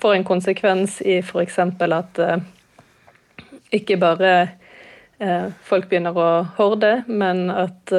får 0.00 0.14
en 0.16 0.26
konsekvens 0.26 0.98
i 1.06 1.20
f.eks. 1.22 1.58
at 1.58 2.18
eh, 2.18 2.38
ikke 3.78 3.98
bare 4.02 4.32
eh, 5.18 5.46
folk 5.62 5.86
begynner 5.90 6.18
å 6.18 6.30
horde, 6.58 7.04
men 7.06 7.50
at 7.50 7.92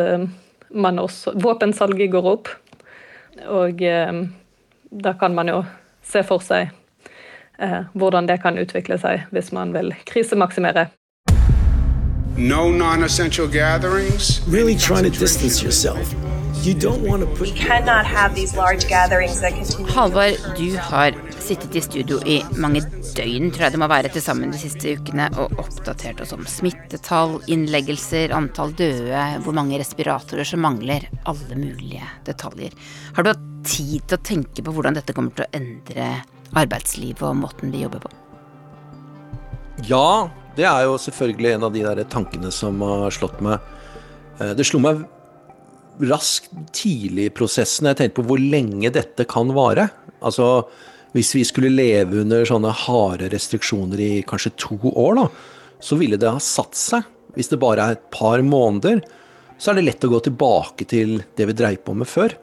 man 0.69 0.99
også, 0.99 1.37
våpensalget 1.39 2.11
går 2.11 2.27
opp. 2.27 2.51
Og 3.47 3.79
da 4.89 5.13
kan 5.19 5.35
man 5.35 5.51
jo 5.51 5.61
se 6.03 6.23
for 6.25 6.41
seg 6.41 6.73
hvordan 7.97 8.27
det 8.29 8.39
kan 8.41 8.57
utvikle 8.57 8.97
seg 9.01 9.29
hvis 9.33 9.51
man 9.53 9.73
vil 9.73 9.93
krisemaksimere. 10.09 10.87
No 12.37 12.69
non-essential 12.69 13.47
gatherings. 13.47 14.41
Really 14.47 14.75
trying 14.75 15.05
to 15.05 15.19
distance 15.19 15.63
yourself. 15.63 16.13
Halvard, 19.95 20.33
du 20.57 20.73
har 20.75 21.15
sittet 21.39 21.77
i 21.79 21.83
studio 21.85 22.17
i 22.27 22.41
mange 22.59 22.81
døgn, 23.15 23.53
tror 23.55 23.63
jeg 23.63 23.75
det 23.77 23.79
må 23.79 23.87
være 23.87 24.11
til 24.11 24.25
sammen 24.25 24.51
de 24.51 24.59
siste 24.59 24.97
ukene, 24.99 25.29
og 25.39 25.55
oppdatert 25.63 26.19
oss 26.25 26.35
om 26.35 26.43
smittetall, 26.43 27.37
innleggelser, 27.47 28.35
antall 28.35 28.75
døde, 28.75 29.23
hvor 29.45 29.55
mange 29.55 29.79
respiratorer 29.79 30.51
som 30.51 30.65
mangler, 30.67 31.07
alle 31.23 31.55
mulige 31.55 32.03
detaljer. 32.27 32.75
Har 33.15 33.23
du 33.23 33.31
hatt 33.31 33.49
tid 33.63 34.03
til 34.03 34.19
å 34.19 34.25
tenke 34.33 34.67
på 34.67 34.75
hvordan 34.75 34.99
dette 34.99 35.15
kommer 35.15 35.31
til 35.37 35.47
å 35.47 35.51
endre 35.55 36.11
arbeidslivet 36.51 37.23
og 37.29 37.43
måten 37.47 37.71
vi 37.71 37.87
jobber 37.87 38.03
på? 38.03 38.15
Ja, 39.87 40.27
det 40.59 40.67
er 40.67 40.83
jo 40.89 40.99
selvfølgelig 40.99 41.55
en 41.55 41.69
av 41.71 41.79
de 41.79 41.87
der 41.87 42.07
tankene 42.11 42.51
som 42.51 42.83
har 42.83 43.13
slått 43.15 43.39
meg. 43.39 43.63
Eh, 44.41 44.51
det 44.57 44.67
slo 44.67 44.83
meg 44.83 45.07
raskt 46.03 46.51
tidlig 46.75 47.29
i 47.29 47.33
prosessen. 47.33 47.89
Jeg 47.89 47.99
tenkte 47.99 48.19
på 48.19 48.27
hvor 48.29 48.41
lenge 48.41 48.91
dette 48.93 49.25
kan 49.29 49.51
vare. 49.55 49.89
Altså, 50.25 50.67
hvis 51.15 51.33
vi 51.35 51.43
skulle 51.47 51.73
leve 51.73 52.21
under 52.23 52.45
sånne 52.47 52.73
harde 52.85 53.29
restriksjoner 53.33 54.01
i 54.03 54.11
kanskje 54.27 54.53
to 54.59 54.77
år, 54.93 55.21
da, 55.21 55.27
så 55.79 55.97
ville 55.99 56.19
det 56.19 56.33
ha 56.33 56.41
satt 56.43 56.77
seg. 56.77 57.07
Hvis 57.37 57.51
det 57.51 57.61
bare 57.61 57.83
er 57.83 57.97
et 57.97 58.05
par 58.13 58.41
måneder, 58.45 59.01
så 59.57 59.71
er 59.71 59.79
det 59.79 59.87
lett 59.87 60.05
å 60.05 60.11
gå 60.11 60.21
tilbake 60.27 60.85
til 60.89 61.21
det 61.37 61.47
vi 61.49 61.57
dreiv 61.57 61.81
på 61.85 61.95
med 61.97 62.09
før. 62.09 62.35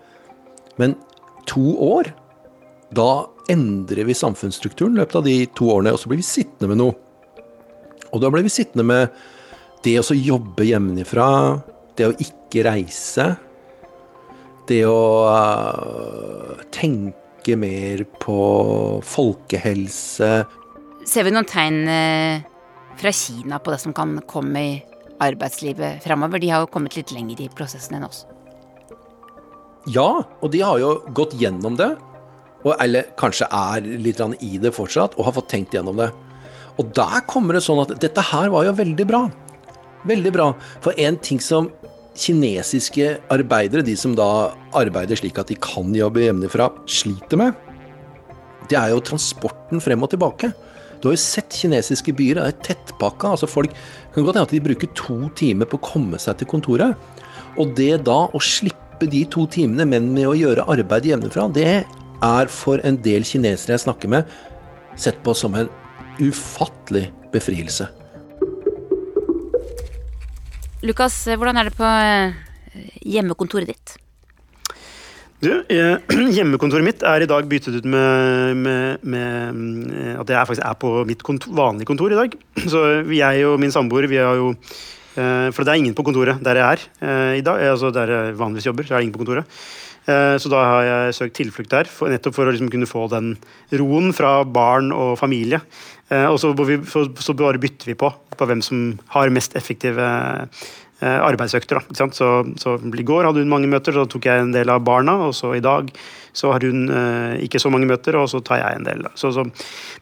Men 0.81 0.97
to 1.51 1.75
år, 1.83 2.11
da 2.95 3.27
endrer 3.51 4.07
vi 4.09 4.17
samfunnsstrukturen 4.17 4.97
i 4.97 5.03
løpet 5.03 5.21
av 5.21 5.27
de 5.27 5.37
to 5.55 5.69
årene, 5.71 5.95
og 5.95 6.01
så 6.01 6.11
blir 6.11 6.23
vi 6.23 6.27
sittende 6.27 6.71
med 6.73 6.81
noe. 6.81 6.97
Og 8.15 8.23
da 8.23 8.31
blir 8.31 8.47
vi 8.47 8.53
sittende 8.55 8.87
med 8.87 9.15
det 9.85 9.99
å 10.01 10.17
jobbe 10.17 10.67
hjemmefra, 10.67 11.29
det 11.99 12.09
å 12.09 12.15
ikke 12.21 12.65
reise. 12.67 13.29
Det 14.69 14.81
å 14.89 15.01
uh, 15.29 16.65
tenke 16.75 17.57
mer 17.61 18.05
på 18.21 18.39
folkehelse. 19.05 20.31
Ser 21.05 21.27
vi 21.27 21.35
noen 21.35 21.49
tegn 21.49 21.83
uh, 21.85 22.45
fra 22.97 23.13
Kina 23.13 23.61
på 23.61 23.75
det 23.75 23.83
som 23.83 23.97
kan 23.97 24.17
komme 24.31 24.65
i 24.65 24.73
arbeidslivet 25.25 26.03
framover? 26.05 26.41
De 26.41 26.51
har 26.55 26.65
jo 26.65 26.73
kommet 26.73 26.97
litt 26.97 27.13
lenger 27.15 27.45
i 27.45 27.53
prosessen 27.53 27.99
enn 27.99 28.09
oss. 28.09 28.25
Ja, 29.93 30.25
og 30.41 30.51
de 30.55 30.63
har 30.65 30.81
jo 30.81 30.97
gått 31.13 31.37
gjennom 31.37 31.77
det. 31.77 31.93
Og, 32.65 32.73
eller 32.81 33.11
kanskje 33.21 33.51
er 33.53 33.85
litt 33.85 34.23
i 34.41 34.57
det 34.57 34.73
fortsatt, 34.73 35.19
og 35.19 35.27
har 35.29 35.37
fått 35.37 35.51
tenkt 35.53 35.75
gjennom 35.77 35.99
det. 36.01 36.09
Og 36.81 36.89
der 36.97 37.21
kommer 37.29 37.55
det 37.55 37.63
sånn 37.67 37.83
at 37.85 37.93
dette 38.01 38.23
her 38.33 38.49
var 38.51 38.65
jo 38.67 38.73
veldig 38.75 39.07
bra. 39.07 39.27
Veldig 40.09 40.33
bra. 40.35 40.49
For 40.85 40.97
en 41.01 41.19
ting 41.21 41.41
som 41.41 41.69
kinesiske 42.19 43.17
arbeidere, 43.33 43.85
de 43.87 43.97
som 43.99 44.15
da 44.17 44.55
arbeider 44.77 45.19
slik 45.19 45.39
at 45.41 45.51
de 45.51 45.59
kan 45.61 45.95
jobbe 45.97 46.23
hjemmefra, 46.25 46.71
sliter 46.91 47.41
med, 47.41 47.59
det 48.71 48.79
er 48.79 48.95
jo 48.95 49.03
transporten 49.05 49.83
frem 49.85 50.05
og 50.05 50.13
tilbake. 50.15 50.53
Du 51.01 51.11
har 51.11 51.17
jo 51.19 51.21
sett 51.21 51.53
kinesiske 51.53 52.15
byer, 52.17 52.39
det 52.39 52.45
er 52.47 52.63
tettpakka. 52.65 53.35
altså 53.35 53.49
Folk 53.51 53.75
kan 54.15 54.25
godt 54.25 54.39
hende 54.39 54.47
at 54.49 54.55
de 54.55 54.63
bruker 54.65 54.93
to 54.97 55.19
timer 55.37 55.69
på 55.69 55.77
å 55.77 55.85
komme 55.85 56.21
seg 56.23 56.39
til 56.41 56.49
kontoret. 56.49 56.97
Og 57.61 57.75
det 57.77 58.07
da 58.07 58.25
å 58.33 58.41
slippe 58.41 59.09
de 59.11 59.25
to 59.29 59.45
timene, 59.51 59.85
men 59.91 60.09
med 60.15 60.31
å 60.31 60.39
gjøre 60.39 60.65
arbeid 60.73 61.11
hjemmefra, 61.11 61.51
det 61.53 61.85
er 62.25 62.49
for 62.49 62.81
en 62.87 62.97
del 63.05 63.27
kinesere 63.29 63.77
jeg 63.77 63.85
snakker 63.85 64.15
med, 64.17 64.31
sett 64.97 65.21
på 65.27 65.35
som 65.37 65.59
en 65.59 65.69
ufattelig 66.23 67.11
befrielse. 67.35 67.91
Lukas, 70.85 71.15
hvordan 71.33 71.57
er 71.57 71.71
det 71.71 71.79
på 71.79 71.87
eh, 71.89 72.35
hjemmekontoret 73.09 73.71
ditt? 73.71 73.95
Du, 75.41 75.49
eh, 75.73 75.97
hjemmekontoret 76.37 76.85
mitt 76.85 77.05
er 77.09 77.25
i 77.25 77.29
dag 77.31 77.47
byttet 77.49 77.79
ut 77.81 77.87
med, 77.89 78.61
med, 78.61 79.07
med 79.15 79.95
eh, 79.97 80.19
at 80.21 80.33
jeg 80.35 80.51
faktisk 80.51 80.67
er 80.67 80.77
på 80.81 80.91
mitt 81.09 81.25
kontor, 81.25 81.55
vanlige 81.57 81.89
kontor 81.89 82.13
i 82.13 82.19
dag. 82.19 82.37
Så 82.73 82.85
jeg 83.17 83.47
og 83.49 83.57
min 83.63 83.73
samboer, 83.73 84.09
vi 84.13 84.21
har 84.21 84.37
jo 84.37 84.51
eh, 84.53 85.49
For 85.57 85.65
det 85.65 85.73
er 85.73 85.81
ingen 85.81 85.97
på 85.97 86.05
kontoret 86.05 86.45
der 86.45 86.61
jeg 86.61 86.77
er 86.77 86.85
eh, 87.01 87.33
i 87.41 87.47
dag. 87.47 87.65
Altså 87.73 87.93
der 87.95 88.13
jeg 88.13 88.37
vanligvis 88.43 88.69
jobber, 88.69 88.85
så 88.85 88.95
er 88.95 89.01
det 89.01 89.09
ingen 89.09 89.17
på 89.17 89.25
kontoret. 89.25 89.49
Eh, 90.05 90.37
så 90.37 90.53
da 90.53 90.61
har 90.69 90.85
jeg 90.85 91.17
søkt 91.17 91.39
tilflukt 91.39 91.73
der, 91.73 91.89
nettopp 92.13 92.37
for 92.37 92.45
å 92.45 92.53
liksom 92.53 92.69
kunne 92.73 92.89
få 92.89 93.07
den 93.09 93.35
roen 93.81 94.13
fra 94.13 94.43
barn 94.45 94.93
og 94.93 95.17
familie. 95.17 95.63
Eh, 96.15 96.29
og 96.31 96.39
så, 96.41 96.53
vi, 96.63 96.79
så, 96.87 97.37
bare 97.37 97.61
bytter 97.63 97.91
vi 97.91 97.99
på 97.99 98.13
på 98.35 98.49
hvem 98.51 98.63
som 98.65 98.99
har 99.15 99.33
mest 99.35 99.55
effektive 99.59 100.05
eh, 100.05 101.21
arbeidsøkter. 101.23 101.81
Da, 101.91 102.09
så, 102.15 102.29
så, 102.61 102.77
I 102.79 103.07
går 103.07 103.29
hadde 103.29 103.45
hun 103.45 103.53
mange 103.53 103.71
møter, 103.71 103.95
så 103.95 104.07
tok 104.11 104.29
jeg 104.29 104.43
en 104.43 104.55
del 104.55 104.71
av 104.73 104.85
barna. 104.87 105.17
Og 105.29 105.35
så 105.39 105.53
i 105.57 105.63
dag 105.65 105.91
så 106.35 106.51
har 106.53 106.65
hun 106.67 106.89
eh, 106.91 107.45
ikke 107.47 107.61
så 107.63 107.71
mange 107.71 107.89
møter, 107.91 108.19
og 108.19 108.29
så 108.31 108.41
tar 108.45 108.63
jeg 108.63 108.81
en 108.81 108.89
del. 108.89 109.07
Så, 109.19 109.31
så. 109.37 109.47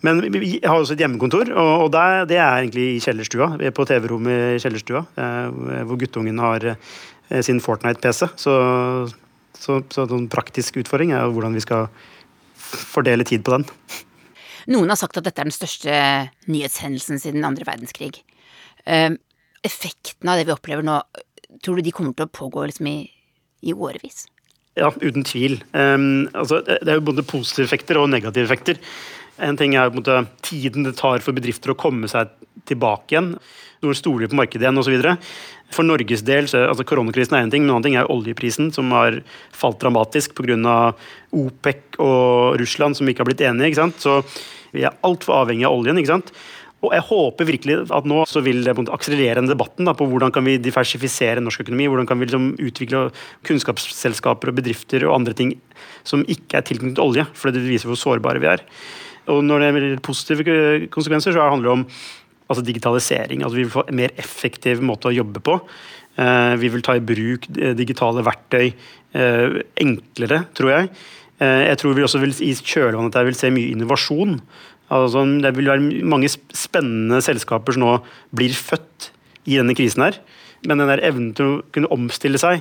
Men 0.07 0.23
vi 0.33 0.59
har 0.65 0.79
også 0.79 0.97
et 0.97 1.05
hjemmekontor, 1.05 1.53
og, 1.53 1.73
og 1.87 1.91
der, 1.95 2.25
det 2.31 2.39
er 2.41 2.63
egentlig 2.63 2.87
i 2.95 3.03
kjellerstua. 3.05 3.53
På 3.77 3.89
TV-rommet 3.89 4.57
i 4.57 4.63
kjellerstua, 4.63 5.05
eh, 5.21 5.83
hvor 5.89 6.01
guttungen 6.01 6.41
har 6.43 6.73
eh, 6.73 7.43
sin 7.45 7.61
Fortnite-PC. 7.61 8.33
Så, 8.41 8.57
så, 9.59 9.83
så 9.93 10.09
en 10.09 10.31
praktisk 10.33 10.81
utfordring 10.81 11.13
er 11.17 11.29
hvordan 11.29 11.59
vi 11.59 11.65
skal 11.65 11.93
fordele 12.73 13.29
tid 13.29 13.45
på 13.45 13.59
den. 13.59 13.69
Noen 14.71 14.93
har 14.93 15.01
sagt 15.01 15.19
at 15.19 15.27
dette 15.27 15.43
er 15.43 15.49
den 15.49 15.55
største 15.55 15.97
nyhetshendelsen 16.51 17.21
siden 17.23 17.47
andre 17.47 17.67
verdenskrig. 17.69 18.21
Uh, 18.87 19.15
effekten 19.67 20.31
av 20.31 20.39
det 20.39 20.49
vi 20.49 20.55
opplever 20.55 20.87
nå, 20.87 21.01
tror 21.63 21.79
du 21.79 21.87
de 21.87 21.95
kommer 21.95 22.15
til 22.19 22.29
å 22.29 22.35
pågå 22.35 22.67
liksom 22.69 22.89
i, 22.91 22.99
i 23.63 23.75
årevis? 23.75 24.27
Ja, 24.79 24.89
uten 25.03 25.27
tvil. 25.29 25.59
Um, 25.77 26.31
altså, 26.33 26.63
det 26.65 26.89
er 26.89 26.97
jo 26.97 27.09
både 27.11 27.27
positive 27.29 27.67
effekter 27.69 28.01
og 28.01 28.09
negative 28.13 28.47
effekter. 28.49 28.81
En 29.41 29.57
ting 29.57 29.75
er 29.75 29.89
på 29.89 29.97
en 29.97 30.03
måte, 30.03 30.19
tiden 30.45 30.85
det 30.87 30.97
tar 31.01 31.23
for 31.25 31.37
bedrifter 31.37 31.73
å 31.73 31.79
komme 31.79 32.11
seg 32.11 32.31
tilbake 32.69 33.15
igjen. 33.15 33.35
Når 33.83 33.99
stoler 33.99 34.31
på 34.31 34.39
markedet 34.39 34.67
igjen 34.67 34.79
osv. 34.79 34.97
For 35.73 35.89
Norges 35.89 36.23
del, 36.27 36.47
så, 36.51 36.67
altså 36.69 36.85
Koronakrisen 36.87 37.39
er 37.39 37.47
en 37.47 37.53
ting, 37.53 37.65
men 37.65 37.73
en 37.73 37.77
annen 37.79 37.89
ting 37.89 37.99
er 37.99 38.11
oljeprisen, 38.13 38.71
som 38.77 38.93
har 38.95 39.23
falt 39.57 39.81
dramatisk 39.83 40.37
pga. 40.39 40.93
OPEC 41.33 41.97
og 42.05 42.59
Russland 42.61 42.99
som 42.99 43.09
ikke 43.09 43.25
har 43.25 43.31
blitt 43.31 43.45
enige. 43.49 43.73
ikke 43.73 43.81
sant? 43.81 44.03
Så 44.05 44.21
vi 44.77 44.85
er 44.85 44.99
altfor 45.07 45.41
avhengig 45.41 45.65
av 45.69 45.79
oljen. 45.79 45.99
ikke 45.99 46.13
sant? 46.13 46.35
Og 46.83 46.91
jeg 46.91 47.05
håper 47.07 47.47
virkelig 47.47 47.77
at 47.95 48.07
nå 48.11 48.25
så 48.27 48.41
vil 48.43 48.65
det 48.67 48.75
akselerere 48.91 49.39
den 49.39 49.53
debatten 49.53 49.87
da, 49.87 49.95
på 49.95 50.07
hvordan 50.11 50.33
kan 50.35 50.43
vi 50.45 50.59
diversifisere 50.59 51.43
norsk 51.43 51.63
økonomi. 51.63 51.87
Hvordan 51.89 52.09
kan 52.11 52.19
vi 52.19 52.27
liksom 52.27 52.49
utvikle 52.59 53.05
kunnskapsselskaper 53.47 54.51
og 54.51 54.59
bedrifter 54.59 55.07
og 55.07 55.15
andre 55.21 55.37
ting 55.39 55.55
som 56.09 56.27
ikke 56.27 56.59
er 56.59 56.67
tilknyttet 56.67 57.03
olje. 57.03 57.27
For 57.39 57.55
det 57.55 57.63
viser 57.63 57.91
hvor 57.91 58.01
sårbare 58.01 58.43
vi 58.43 58.51
er. 58.51 58.67
Og 59.31 59.43
når 59.47 59.63
det 59.63 59.71
gjelder 59.71 60.03
positive 60.03 60.59
konsekvenser, 60.93 61.35
så 61.37 61.47
handler 61.47 61.69
det 61.69 61.77
om 61.77 61.87
altså 62.51 62.65
digitalisering. 62.67 63.43
Altså 63.43 63.59
vi 63.59 63.65
vil 63.65 63.75
få 63.75 63.87
en 63.89 63.99
mer 64.03 64.15
effektiv 64.21 64.83
måte 64.85 65.11
å 65.11 65.15
jobbe 65.15 65.43
på. 65.45 65.59
Eh, 66.21 66.55
vi 66.61 66.69
vil 66.73 66.85
ta 66.85 66.97
i 66.99 67.05
bruk 67.05 67.47
digitale 67.79 68.25
verktøy 68.27 68.67
eh, 68.69 69.59
enklere, 69.81 70.43
tror 70.57 70.75
jeg. 70.75 70.93
Eh, 71.41 71.63
jeg 71.71 71.81
tror 71.81 71.97
vi 71.97 72.05
også 72.05 72.21
vil, 72.23 72.35
i 72.45 72.53
kjølvannet 72.53 73.19
vil 73.31 73.39
se 73.39 73.53
mye 73.55 73.73
innovasjon. 73.73 74.37
Altså, 74.93 75.25
det 75.41 75.55
vil 75.57 75.71
være 75.73 76.05
mange 76.05 76.29
spennende 76.29 77.23
selskaper 77.25 77.77
som 77.77 77.87
nå 77.87 77.97
blir 78.37 78.53
født 78.53 79.13
i 79.49 79.57
denne 79.57 79.77
krisen 79.79 80.05
her. 80.05 80.19
Men 80.69 80.83
den 80.83 80.91
der 80.93 81.03
evnen 81.07 81.33
til 81.35 81.49
å 81.49 81.61
kunne 81.75 81.91
omstille 81.95 82.39
seg 82.39 82.61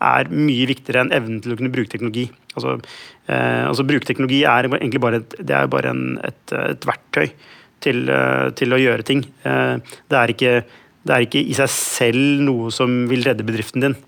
er 0.00 0.30
mye 0.32 0.68
viktigere 0.70 1.04
enn 1.04 1.14
evnen 1.16 1.40
til 1.44 1.54
å 1.54 1.58
kunne 1.58 1.72
bruke 1.72 1.92
teknologi. 1.92 2.26
Altså, 2.56 2.76
eh, 3.28 3.64
altså 3.68 3.86
Bruke 3.86 4.14
er 4.16 4.68
egentlig 4.70 5.02
bare 5.02 5.22
et, 5.22 5.34
det 5.38 5.56
er 5.56 5.70
bare 5.70 5.92
en, 5.94 6.04
et, 6.26 6.54
et, 6.56 6.86
verktøy 6.88 7.28
til, 7.84 8.08
eh, 8.08 8.46
til, 8.58 8.72
å 8.72 8.80
gjøre 8.80 9.06
ting. 9.06 9.24
Eh, 9.44 9.76
det, 9.80 10.16
er 10.16 10.34
ikke, 10.34 10.54
det, 11.04 11.14
er 11.14 11.26
ikke, 11.26 11.44
i 11.44 11.56
seg 11.58 11.70
selv 11.74 12.46
noe 12.48 12.72
som 12.74 13.04
vil 13.10 13.26
redde 13.26 13.46
bedriften 13.46 13.84
din. 13.84 13.98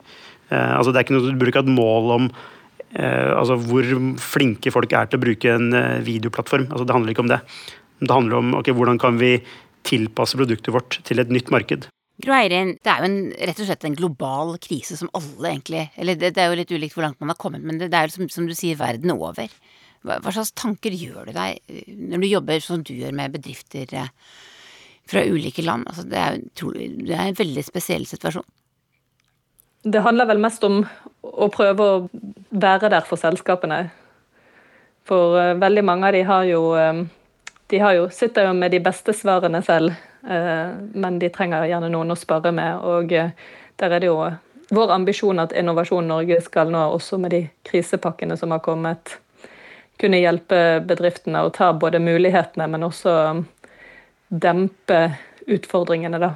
Eh, 0.50 0.72
altså, 0.78 0.90
det 0.90 1.00
er 1.00 1.06
ikke 1.06 1.18
noe 1.18 1.28
du 1.28 1.44
bruker 1.44 1.64
et 1.64 1.76
mål 1.76 2.16
om 2.18 2.32
Eh, 2.92 3.30
altså 3.32 3.56
hvor 3.56 3.86
flinke 4.20 4.72
folk 4.72 4.92
er 4.92 5.08
til 5.08 5.16
å 5.16 5.24
bruke 5.24 5.54
en 5.54 5.72
eh, 5.76 6.02
videoplattform. 6.04 6.68
Altså 6.70 6.84
det 6.84 6.96
handler 6.96 7.14
ikke 7.14 7.24
om 7.24 7.32
det. 7.32 7.40
Det 8.02 8.12
handler 8.12 8.40
om 8.40 8.54
okay, 8.58 8.74
hvordan 8.76 9.00
kan 9.00 9.16
vi 9.20 9.38
tilpasse 9.86 10.36
produktet 10.38 10.74
vårt 10.74 11.00
til 11.06 11.22
et 11.22 11.32
nytt 11.32 11.50
marked. 11.54 11.88
Gro 12.20 12.34
Eirin, 12.36 12.74
det 12.84 12.90
er 12.92 13.00
jo 13.00 13.08
en, 13.08 13.20
rett 13.48 13.60
og 13.62 13.66
slett 13.66 13.84
en 13.88 13.96
global 13.96 14.54
krise 14.62 14.98
som 14.98 15.10
alle 15.16 15.54
egentlig 15.54 15.86
Eller 15.96 16.18
det, 16.18 16.34
det 16.36 16.42
er 16.42 16.50
jo 16.52 16.58
litt 16.60 16.72
ulikt 16.74 16.96
hvor 16.96 17.06
langt 17.06 17.20
man 17.22 17.32
har 17.32 17.38
kommet, 17.40 17.64
men 17.64 17.80
det, 17.80 17.88
det 17.92 17.98
er 17.98 18.08
jo 18.10 18.16
som, 18.18 18.28
som, 18.30 18.48
du 18.48 18.54
sier, 18.56 18.76
verden 18.78 19.14
over. 19.14 19.48
Hva, 20.04 20.18
hva, 20.20 20.34
slags 20.34 20.52
tanker 20.58 20.92
gjør 20.92 21.30
du 21.30 21.36
deg 21.36 21.62
eh, 21.72 21.88
når 21.96 22.22
du 22.24 22.28
jobber 22.28 22.64
som 22.64 22.82
du 22.84 22.92
gjør 22.94 23.16
med 23.16 23.32
bedrifter 23.38 23.94
fra 25.08 25.24
ulike 25.24 25.64
land? 25.64 25.88
Altså 25.88 26.04
det, 26.10 26.20
er, 26.20 26.38
det 27.00 27.16
er 27.16 27.30
en 27.30 27.40
veldig 27.40 27.64
spesiell 27.66 28.06
situasjon. 28.10 28.46
Det 29.82 30.04
handler 30.04 30.28
vel 30.30 30.42
mest 30.42 30.62
om 30.68 30.84
å 31.26 31.48
prøve 31.50 31.88
å 31.88 31.98
være 32.52 32.92
der 32.92 33.08
for 33.08 33.18
selskapene. 33.18 33.86
For 35.08 35.40
uh, 35.40 35.56
veldig 35.58 35.82
mange 35.82 36.06
av 36.06 36.14
de 36.14 36.22
har 36.28 36.46
jo 36.46 36.62
De 37.72 37.78
har 37.80 37.94
jo, 37.96 38.08
sitter 38.12 38.46
jo 38.46 38.52
med 38.52 38.70
de 38.70 38.78
beste 38.84 39.14
svarene 39.16 39.62
selv, 39.64 39.96
men 40.22 41.18
de 41.18 41.28
trenger 41.34 41.66
gjerne 41.66 41.88
noen 41.90 42.14
å 42.14 42.18
spare 42.18 42.52
med. 42.54 42.84
Og 42.86 43.10
uh, 43.10 43.32
der 43.82 43.96
er 43.96 44.02
det 44.02 44.10
jo 44.10 44.20
vår 44.72 44.92
ambisjon 44.94 45.42
at 45.42 45.52
Innovasjon 45.58 46.06
Norge 46.08 46.38
skal 46.44 46.70
nå, 46.72 46.84
også 46.94 47.18
med 47.20 47.34
de 47.34 47.42
krisepakkene 47.68 48.36
som 48.40 48.54
har 48.54 48.62
kommet, 48.64 49.16
kunne 50.00 50.20
hjelpe 50.22 50.80
bedriftene 50.86 51.42
å 51.44 51.50
ta 51.54 51.72
både 51.76 52.00
mulighetene, 52.02 52.68
men 52.70 52.86
også 52.86 53.16
dempe 54.32 55.02
utfordringene, 55.46 56.20
da. 56.22 56.32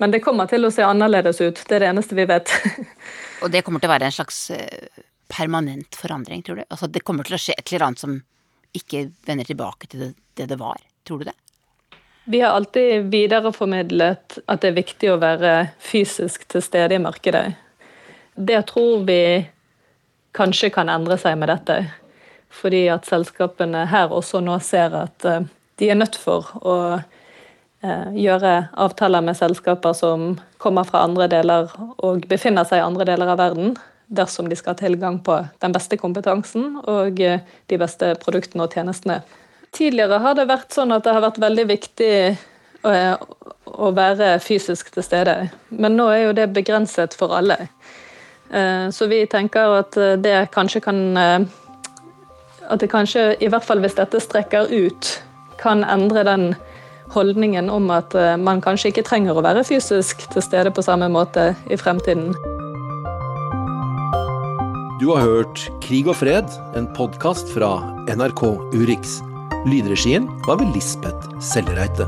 Men 0.00 0.12
det 0.14 0.22
kommer 0.24 0.48
til 0.48 0.64
å 0.64 0.70
se 0.72 0.84
annerledes 0.86 1.40
ut. 1.42 1.64
Det 1.68 1.76
er 1.76 1.84
det 1.84 1.90
eneste 1.90 2.16
vi 2.16 2.28
vet. 2.28 2.52
og 3.42 3.50
det 3.52 3.64
kommer 3.66 3.82
til 3.82 3.90
å 3.90 3.92
være 3.92 4.08
en 4.08 4.14
slags 4.14 4.38
eh, 4.54 5.02
permanent 5.32 5.98
forandring, 5.98 6.44
tror 6.46 6.62
du? 6.62 6.64
Altså 6.68 6.88
det 6.88 7.04
kommer 7.04 7.28
til 7.28 7.36
å 7.36 7.40
skje 7.42 7.56
et 7.58 7.72
eller 7.72 7.88
annet 7.88 8.04
som 8.04 8.16
ikke 8.72 9.04
vender 9.28 9.48
tilbake 9.48 9.90
til 9.90 10.06
det 10.06 10.12
det, 10.38 10.46
det 10.48 10.56
var. 10.56 10.80
Tror 11.04 11.20
du 11.20 11.28
det? 11.28 11.36
Vi 12.24 12.40
har 12.40 12.54
alltid 12.54 13.08
videreformidlet 13.10 14.38
at 14.46 14.62
det 14.62 14.70
er 14.70 14.78
viktig 14.78 15.10
å 15.10 15.20
være 15.22 15.54
fysisk 15.82 16.46
til 16.52 16.62
stede 16.62 16.96
i 16.96 17.02
markedet. 17.02 17.48
Det 18.34 18.60
tror 18.70 19.02
vi 19.08 19.22
kanskje 20.36 20.70
kan 20.72 20.92
endre 20.92 21.18
seg 21.20 21.34
med 21.40 21.50
dette. 21.50 21.80
Fordi 22.52 22.84
at 22.92 23.08
selskapene 23.08 23.86
her 23.90 24.12
også 24.12 24.40
nå 24.44 24.58
ser 24.62 24.94
at 24.96 25.26
eh, 25.26 25.48
de 25.80 25.90
er 25.90 25.98
nødt 25.98 26.18
for 26.20 26.52
å 26.62 26.76
Eh, 27.82 28.12
gjøre 28.14 28.68
avtaler 28.78 29.24
med 29.26 29.34
selskaper 29.34 29.94
som 29.98 30.36
kommer 30.62 30.86
fra 30.86 31.00
andre 31.02 31.26
deler 31.26 31.72
og 31.98 32.28
befinner 32.30 32.62
seg 32.68 32.78
i 32.78 32.84
andre 32.84 33.08
deler 33.08 33.32
av 33.32 33.40
verden, 33.40 33.72
dersom 34.06 34.46
de 34.46 34.54
skal 34.54 34.76
ha 34.76 34.78
tilgang 34.78 35.16
på 35.26 35.40
den 35.64 35.74
beste 35.74 35.98
kompetansen 35.98 36.76
og 36.78 37.18
eh, 37.18 37.42
de 37.66 37.78
beste 37.82 38.12
produktene 38.22 38.68
og 38.68 38.76
tjenestene. 38.76 39.18
Tidligere 39.72 40.18
har 40.20 40.36
det 40.36 40.48
vært 40.50 40.74
sånn 40.74 40.92
at 40.92 41.04
det 41.04 41.14
har 41.16 41.24
vært 41.24 41.40
veldig 41.40 41.64
viktig 41.70 42.12
å, 42.84 42.92
å 43.64 43.90
være 43.96 44.34
fysisk 44.44 44.90
til 44.92 45.06
stede, 45.06 45.36
men 45.70 45.96
nå 45.96 46.10
er 46.12 46.26
jo 46.26 46.34
det 46.36 46.50
begrenset 46.52 47.16
for 47.16 47.32
alle. 47.32 47.56
Så 48.92 49.08
vi 49.08 49.22
tenker 49.32 49.78
at 49.78 49.96
det 50.20 50.34
kanskje 50.52 50.82
kan 50.84 50.98
At 51.16 52.82
det 52.82 52.90
kanskje, 52.92 53.22
i 53.40 53.48
hvert 53.48 53.64
fall 53.64 53.80
hvis 53.80 53.96
dette 53.96 54.20
strekker 54.20 54.68
ut, 54.68 55.08
kan 55.62 55.84
endre 55.88 56.24
den 56.28 56.44
holdningen 57.12 57.70
om 57.70 57.90
at 57.90 58.14
eh, 58.14 58.36
man 58.36 58.62
kanskje 58.64 58.92
ikke 58.92 59.06
trenger 59.06 59.36
å 59.36 59.44
være 59.44 59.64
fysisk 59.68 60.24
til 60.32 60.44
stede 60.44 60.72
på 60.74 60.84
samme 60.84 61.10
måte 61.12 61.52
i 61.70 61.78
fremtiden. 61.80 62.32
Du 65.02 65.10
har 65.10 65.26
hørt 65.26 65.66
Krig 65.82 66.06
og 66.06 66.20
fred, 66.22 66.48
en 66.78 66.88
podkast 66.96 67.50
fra 67.52 67.74
NRK 68.06 68.46
Urix. 68.78 69.20
Lydregien 69.66 70.26
var 70.46 70.56
ved 70.56 70.74
Lisbeth 70.74 71.40
Sellereite. 71.40 72.06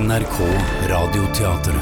NRK 0.00 0.38
Radioteatret. 0.88 1.80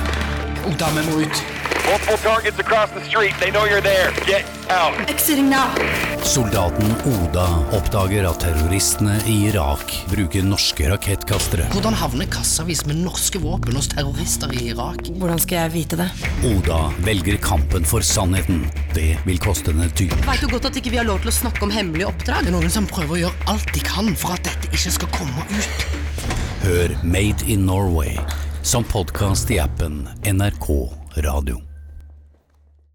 Ungdommen 0.66 1.04
må 1.06 1.20
ut. 1.20 1.42
Multiple 1.86 2.16
targets 2.16 2.58
across 2.58 2.90
the 2.90 3.04
street. 3.04 3.34
They 3.40 3.50
know 3.50 3.66
you're 3.66 3.82
there. 3.82 4.12
Get. 4.26 4.55
Soldaten 6.26 6.94
Oda 7.06 7.44
oppdager 7.76 8.26
at 8.26 8.40
terroristene 8.42 9.14
i 9.30 9.36
Irak 9.46 9.92
bruker 10.10 10.42
norske 10.42 10.88
rakettkastere. 10.90 11.68
Hvordan 11.70 11.94
havner 11.94 12.26
kassavis 12.32 12.82
med 12.88 12.98
norske 13.04 13.38
våpen 13.42 13.78
hos 13.78 13.86
terrorister 13.92 14.50
i 14.56 14.72
Irak? 14.72 15.06
Hvordan 15.20 15.38
skal 15.42 15.60
jeg 15.60 15.74
vite 15.76 16.00
det? 16.00 16.08
Oda 16.50 16.80
velger 17.06 17.38
kampen 17.44 17.86
for 17.86 18.02
sannheten. 18.02 18.64
Det 18.96 19.12
vil 19.28 19.38
koste 19.42 19.70
henne 19.70 19.86
dyrt. 19.94 20.18
Veit 20.26 20.42
du 20.42 20.50
godt 20.50 20.66
at 20.72 20.80
ikke 20.80 20.96
vi 20.96 21.00
har 21.00 21.06
lov 21.06 21.22
til 21.22 21.30
å 21.30 21.36
snakke 21.38 21.62
om 21.68 21.74
hemmelige 21.74 22.10
oppdrag? 22.10 22.48
Det 22.48 22.50
er 22.50 22.58
noen 22.58 22.72
som 22.72 22.90
prøver 22.90 23.14
å 23.14 23.22
gjøre 23.26 23.48
alt 23.54 23.70
de 23.76 23.84
kan 23.86 24.10
for 24.18 24.34
at 24.34 24.50
dette 24.50 24.72
ikke 24.74 24.96
skal 24.98 25.14
komme 25.14 25.46
ut. 25.54 25.86
Hør 26.66 26.98
Made 27.06 27.46
in 27.46 27.68
Norway 27.70 28.18
som 28.66 28.82
podkast 28.90 29.54
i 29.54 29.62
appen 29.62 30.08
NRK 30.26 30.68
Radio. 31.22 31.62